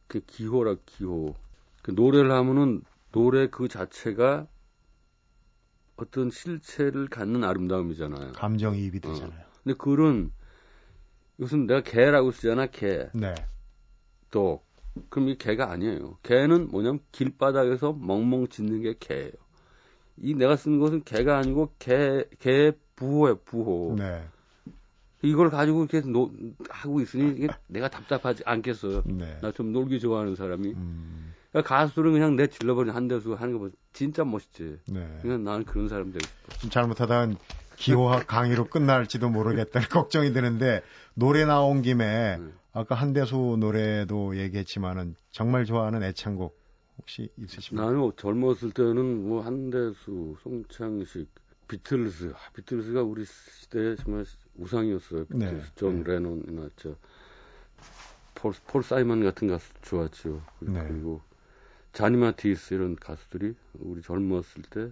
그 0.07 0.19
기호라 0.25 0.75
기호. 0.85 1.35
그 1.83 1.91
노래를 1.91 2.31
하면은 2.31 2.81
노래 3.11 3.47
그 3.47 3.67
자체가 3.67 4.47
어떤 5.97 6.29
실체를 6.29 7.07
갖는 7.07 7.43
아름다움이잖아요. 7.43 8.33
감정이입이 8.33 8.99
되잖아요. 8.99 9.39
어. 9.39 9.51
근데 9.63 9.77
글은 9.77 10.31
이것은 11.37 11.67
내가 11.67 11.81
개라고 11.81 12.31
쓰잖아, 12.31 12.67
개. 12.67 13.07
네. 13.13 13.35
또, 14.31 14.63
그럼 15.09 15.29
이 15.29 15.37
개가 15.37 15.71
아니에요. 15.71 16.17
개는 16.23 16.69
뭐냐면 16.69 16.99
길바닥에서 17.11 17.93
멍멍 17.93 18.47
짖는 18.47 18.81
게 18.81 18.95
개예요. 18.99 19.31
이 20.17 20.33
내가 20.33 20.55
쓰는 20.55 20.79
것은 20.79 21.03
개가 21.03 21.37
아니고 21.37 21.73
개, 21.77 22.23
개 22.39 22.71
부호예요, 22.95 23.39
부호. 23.39 23.95
네. 23.97 24.23
이걸 25.21 25.49
가지고 25.49 25.85
이렇게 25.85 26.01
노, 26.07 26.31
하고 26.69 27.01
있으니 27.01 27.31
이게 27.31 27.47
내가 27.67 27.89
답답하지 27.89 28.43
않겠어요. 28.45 29.03
네. 29.05 29.37
나좀 29.41 29.73
놀기 29.73 29.99
좋아하는 29.99 30.35
사람이. 30.35 30.69
음. 30.69 31.33
그러니까 31.51 31.75
가수들은 31.75 32.11
그냥 32.13 32.35
내 32.35 32.47
질러버린 32.47 32.93
한 32.93 33.07
대수 33.07 33.33
하는 33.33 33.53
거 33.53 33.59
보면 33.59 33.73
진짜 33.93 34.23
멋있지. 34.23 34.77
네. 34.87 35.19
그냥 35.21 35.43
나는 35.43 35.65
그런 35.65 35.87
사람 35.89 36.11
되고 36.11 36.19
싶어. 36.19 36.57
좀 36.59 36.69
잘못하다간 36.69 37.37
기호 37.77 38.09
강의로 38.27 38.65
끝날지도 38.65 39.29
모르겠다는 39.29 39.87
걱정이 39.89 40.33
드는데 40.33 40.81
노래 41.13 41.45
나온 41.45 41.81
김에 41.81 42.37
네. 42.37 42.51
아까 42.73 42.95
한대수 42.95 43.57
노래도 43.59 44.37
얘기했지만은 44.37 45.15
정말 45.31 45.65
좋아하는 45.65 46.03
애창곡 46.03 46.57
혹시 46.97 47.29
있으십니까? 47.37 47.85
나는 47.85 48.11
젊었을 48.17 48.71
때는 48.71 49.27
뭐 49.27 49.41
한대수, 49.41 50.35
송창식, 50.41 51.29
비틀스, 51.67 52.33
아, 52.35 52.51
비틀스가 52.53 53.03
우리 53.03 53.25
시대에 53.25 53.95
정말 53.95 54.25
우상이었어요. 54.57 55.25
비틀스, 55.25 55.53
네. 55.55 55.71
존 55.75 56.03
네. 56.03 56.13
레논이나 56.13 56.69
저 56.75 56.95
폴, 58.35 58.53
폴 58.67 58.83
사이먼 58.83 59.23
같은 59.23 59.47
가수 59.47 59.73
좋았죠. 59.81 60.41
네. 60.59 60.85
그리고 60.87 61.21
자니 61.93 62.17
마티스 62.17 62.73
이런 62.73 62.95
가수들이 62.95 63.55
우리 63.79 64.01
젊었을 64.01 64.63
때 64.69 64.91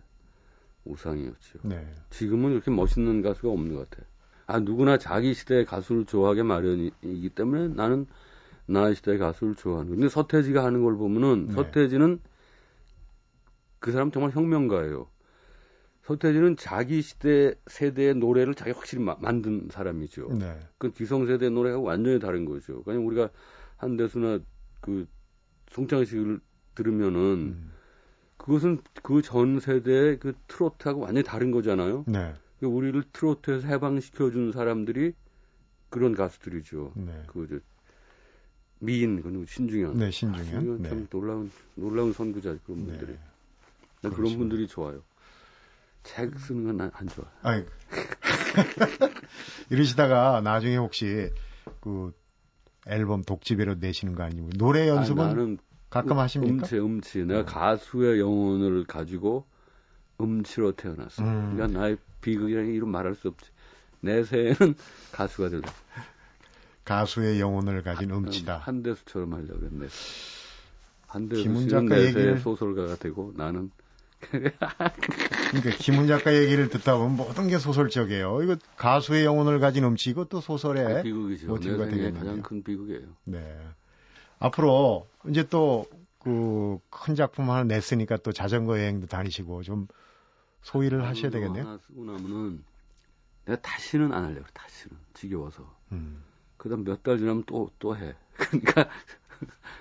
우상이었죠. 0.86 1.60
네. 1.64 1.94
지금은 2.10 2.52
이렇게 2.52 2.72
멋있는 2.72 3.22
가수가 3.22 3.50
없는 3.50 3.76
것 3.76 3.90
같아요. 3.90 4.06
아, 4.46 4.60
누구나 4.60 4.98
자기 4.98 5.34
시대의 5.34 5.66
가수를 5.66 6.06
좋아하게 6.06 6.44
마련이기 6.44 7.30
때문에 7.30 7.70
나는 7.70 8.06
나의 8.66 8.96
시대의 8.96 9.18
가수를 9.18 9.56
좋아하는. 9.56 9.92
근데 9.92 10.10
서태지가 10.10 10.64
하는 10.64 10.84
걸 10.84 10.96
보면은 10.98 11.48
네. 11.48 11.54
서태지는 11.54 12.20
그 13.80 13.92
사람 13.92 14.12
정말 14.12 14.32
혁명가예요. 14.32 15.08
서태지는 16.04 16.58
자기 16.58 17.02
시대 17.02 17.56
세대의 17.68 18.16
노래를 18.16 18.56
자기 18.56 18.72
확실히 18.72 19.04
마, 19.04 19.16
만든 19.20 19.70
사람이죠. 19.72 20.30
네. 20.40 20.60
그 20.78 20.92
기성세대 20.92 21.50
노래하고 21.50 21.84
완전히 21.84 22.20
다른 22.20 22.46
거죠. 22.46 22.84
그냥 22.84 23.08
우리가 23.08 23.30
한대수나 23.78 24.40
그 24.82 25.08
송창식을 25.72 26.42
들으면은 26.76 27.22
음. 27.22 27.72
그것은 28.38 28.80
그 29.04 29.22
전 29.22 29.60
세대의 29.60 30.20
그 30.20 30.34
트로트하고 30.48 31.02
완전히 31.02 31.24
다른 31.24 31.52
거잖아요. 31.52 32.04
네. 32.08 32.34
그 32.60 32.66
우리를 32.68 33.02
트로트에서 33.14 33.68
해방시켜준 33.68 34.52
사람들이 34.52 35.14
그런 35.90 36.16
가수들이죠. 36.16 36.94
네. 36.96 37.24
그, 37.28 37.62
미인, 38.80 39.22
그 39.22 39.46
신중현. 39.48 39.98
네, 39.98 40.12
신중현. 40.12 40.40
아, 40.42 40.44
신중현 40.44 40.82
네. 40.82 40.90
참 40.90 41.08
놀라운, 41.10 41.52
놀라운 41.76 42.12
선구자, 42.14 42.58
그런 42.66 42.80
네. 42.80 42.86
분들이. 42.98 43.14
네. 44.02 44.10
그런 44.10 44.38
분들이 44.38 44.68
좋아요. 44.68 45.02
책 46.04 46.38
쓰는 46.38 46.78
건 46.78 46.92
안 46.94 47.08
좋아. 47.08 47.26
아이 47.44 47.64
이러시다가 49.70 50.42
나중에 50.42 50.76
혹시 50.76 51.30
그 51.80 52.12
앨범 52.88 53.24
독집으로 53.24 53.76
내시는 53.76 54.14
거 54.16 54.24
아니고 54.24 54.50
노래 54.58 54.90
연습은 54.90 55.26
나는 55.28 55.58
가끔 55.94 56.18
하십니까? 56.18 56.56
음치 56.56 56.80
음치 56.80 57.26
내가 57.26 57.42
어. 57.42 57.46
가수의 57.46 58.20
영혼을 58.20 58.84
가지고 58.84 59.46
음치로 60.20 60.72
태어났어. 60.72 61.24
음. 61.24 61.56
그러니까 61.56 61.80
나의 61.80 61.98
비극이라는 62.22 62.74
이름 62.74 62.90
말할 62.90 63.14
수 63.14 63.28
없지. 63.28 63.52
내 64.00 64.24
새에는 64.24 64.56
가수가 65.14 65.50
될래. 65.50 65.64
가수의 66.84 67.40
영혼을 67.40 67.84
가진 67.84 68.10
음치다. 68.10 68.58
한대수처럼 68.58 69.34
하려고 69.34 69.60
그랬네. 69.60 69.88
한대수 71.08 71.44
씨는 71.44 71.86
내 71.86 72.08
얘기를... 72.08 72.40
소설가가 72.40 72.96
되고 72.96 73.32
나는 73.36 73.70
그러니까 74.32 75.78
김훈 75.78 76.08
작가 76.08 76.34
얘기를 76.34 76.70
듣다 76.70 76.98
보면 76.98 77.18
모든 77.18 77.48
게 77.50 77.60
소설적이에요. 77.60 78.42
이거 78.42 78.56
가수의 78.78 79.26
영혼을 79.26 79.60
가진 79.60 79.84
음치 79.84 80.10
이것도 80.10 80.42
소설의 80.42 81.04
비극이죠. 81.04 81.48
모티브가 81.48 81.86
되겠네요. 81.86 82.14
가장 82.14 82.42
큰 82.42 82.64
비극이에요. 82.64 83.02
네. 83.26 83.60
앞으로 84.48 85.08
이제 85.30 85.48
또 85.48 85.86
그 86.20 86.80
큰 86.90 87.16
작품 87.16 87.50
하나 87.50 87.64
냈으니까 87.66 88.16
또 88.18 88.32
자전거 88.32 88.80
여행도 88.80 89.08
다니시고 89.08 89.64
좀 89.64 89.88
소위를 90.62 91.06
하셔야 91.06 91.30
되겠네요. 91.30 91.66
하나 91.66 91.78
쓰고 91.86 92.06
나면은 92.06 92.64
내가 93.46 93.62
다시는 93.62 94.14
안 94.14 94.24
하려고 94.24 94.48
다시는 94.54 94.96
지겨워서. 95.14 95.70
음. 95.92 96.24
그다음 96.56 96.86
몇 96.86 97.04
달 97.04 97.18
지나면 97.18 97.44
또 97.44 97.70
또 97.78 97.98
해. 97.98 98.16
그러니까 98.38 98.88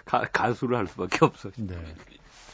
가, 0.05 0.27
가수를 0.33 0.77
할 0.77 0.88
수밖에 0.88 1.25
없어. 1.25 1.53
네. 1.59 1.77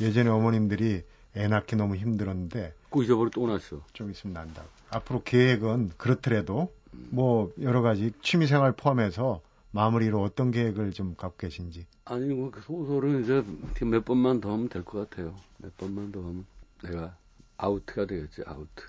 예전에 0.02 0.28
어머님들이 0.28 1.02
애 1.36 1.48
낳기 1.48 1.76
너무 1.76 1.96
힘들었는데 1.96 2.74
꼭 2.90 3.04
잊어버려 3.04 3.30
또 3.30 3.46
났어. 3.46 3.82
좀 3.94 4.10
있으면 4.10 4.34
난다. 4.34 4.64
앞으로 4.90 5.22
계획은 5.22 5.92
그렇더라도 5.96 6.74
음. 6.92 7.08
뭐 7.10 7.52
여러 7.62 7.80
가지 7.80 8.12
취미 8.22 8.46
생활 8.46 8.72
포함해서 8.72 9.40
마무리로 9.70 10.22
어떤 10.22 10.50
계획을 10.50 10.92
좀 10.92 11.14
갖고 11.14 11.38
계신지. 11.38 11.86
아니 12.10 12.26
뭐 12.34 12.50
그 12.50 12.60
소설은 12.62 13.22
이제 13.24 13.44
몇 13.84 14.04
번만 14.04 14.40
더 14.40 14.52
하면 14.52 14.68
될 14.68 14.84
것 14.84 15.08
같아요. 15.10 15.34
몇 15.58 15.76
번만 15.76 16.12
더 16.12 16.20
하면 16.20 16.46
내가 16.82 17.14
아우트가 17.56 18.06
되겠지 18.06 18.42
아우트. 18.46 18.82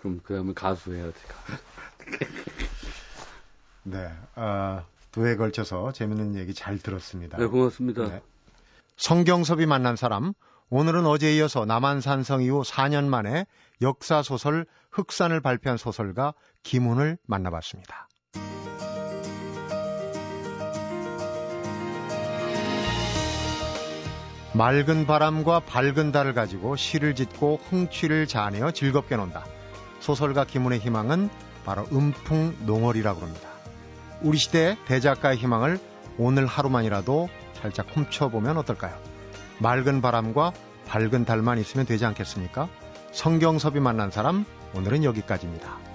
그럼 0.00 0.20
그 0.22 0.34
다음에 0.34 0.52
가수 0.54 0.94
해야지. 0.94 1.18
네, 3.84 4.10
아, 4.34 4.84
두해 5.12 5.36
걸쳐서 5.36 5.92
재밌는 5.92 6.34
얘기 6.36 6.52
잘 6.54 6.78
들었습니다. 6.78 7.38
네, 7.38 7.46
고맙습니다. 7.46 8.08
네. 8.08 8.22
성경섭이 8.96 9.66
만난 9.66 9.96
사람, 9.96 10.32
오늘은 10.70 11.06
어제에 11.06 11.36
이어서 11.36 11.64
남한산성 11.64 12.42
이후 12.42 12.62
4년 12.62 13.06
만에 13.06 13.46
역사소설 13.80 14.66
흑산을 14.90 15.40
발표한 15.40 15.78
소설가 15.78 16.34
김훈을 16.64 17.16
만나봤습니다. 17.26 18.08
맑은 24.58 25.06
바람과 25.06 25.60
밝은 25.60 26.10
달을 26.10 26.34
가지고 26.34 26.74
시를 26.74 27.14
짓고 27.14 27.60
흥취를 27.70 28.26
자아내어 28.26 28.72
즐겁게 28.72 29.14
논다. 29.14 29.44
소설가 30.00 30.44
김훈의 30.44 30.80
희망은 30.80 31.30
바로 31.64 31.86
음풍 31.92 32.56
농월이라고 32.66 33.20
합니다. 33.20 33.48
우리 34.20 34.36
시대 34.36 34.76
대작가의 34.86 35.36
희망을 35.36 35.78
오늘 36.18 36.46
하루만이라도 36.46 37.28
살짝 37.54 37.86
훔쳐보면 37.94 38.56
어떨까요? 38.56 38.98
맑은 39.60 40.02
바람과 40.02 40.52
밝은 40.88 41.24
달만 41.24 41.58
있으면 41.58 41.86
되지 41.86 42.04
않겠습니까? 42.06 42.68
성경섭이 43.12 43.78
만난 43.78 44.10
사람, 44.10 44.44
오늘은 44.74 45.04
여기까지입니다. 45.04 45.87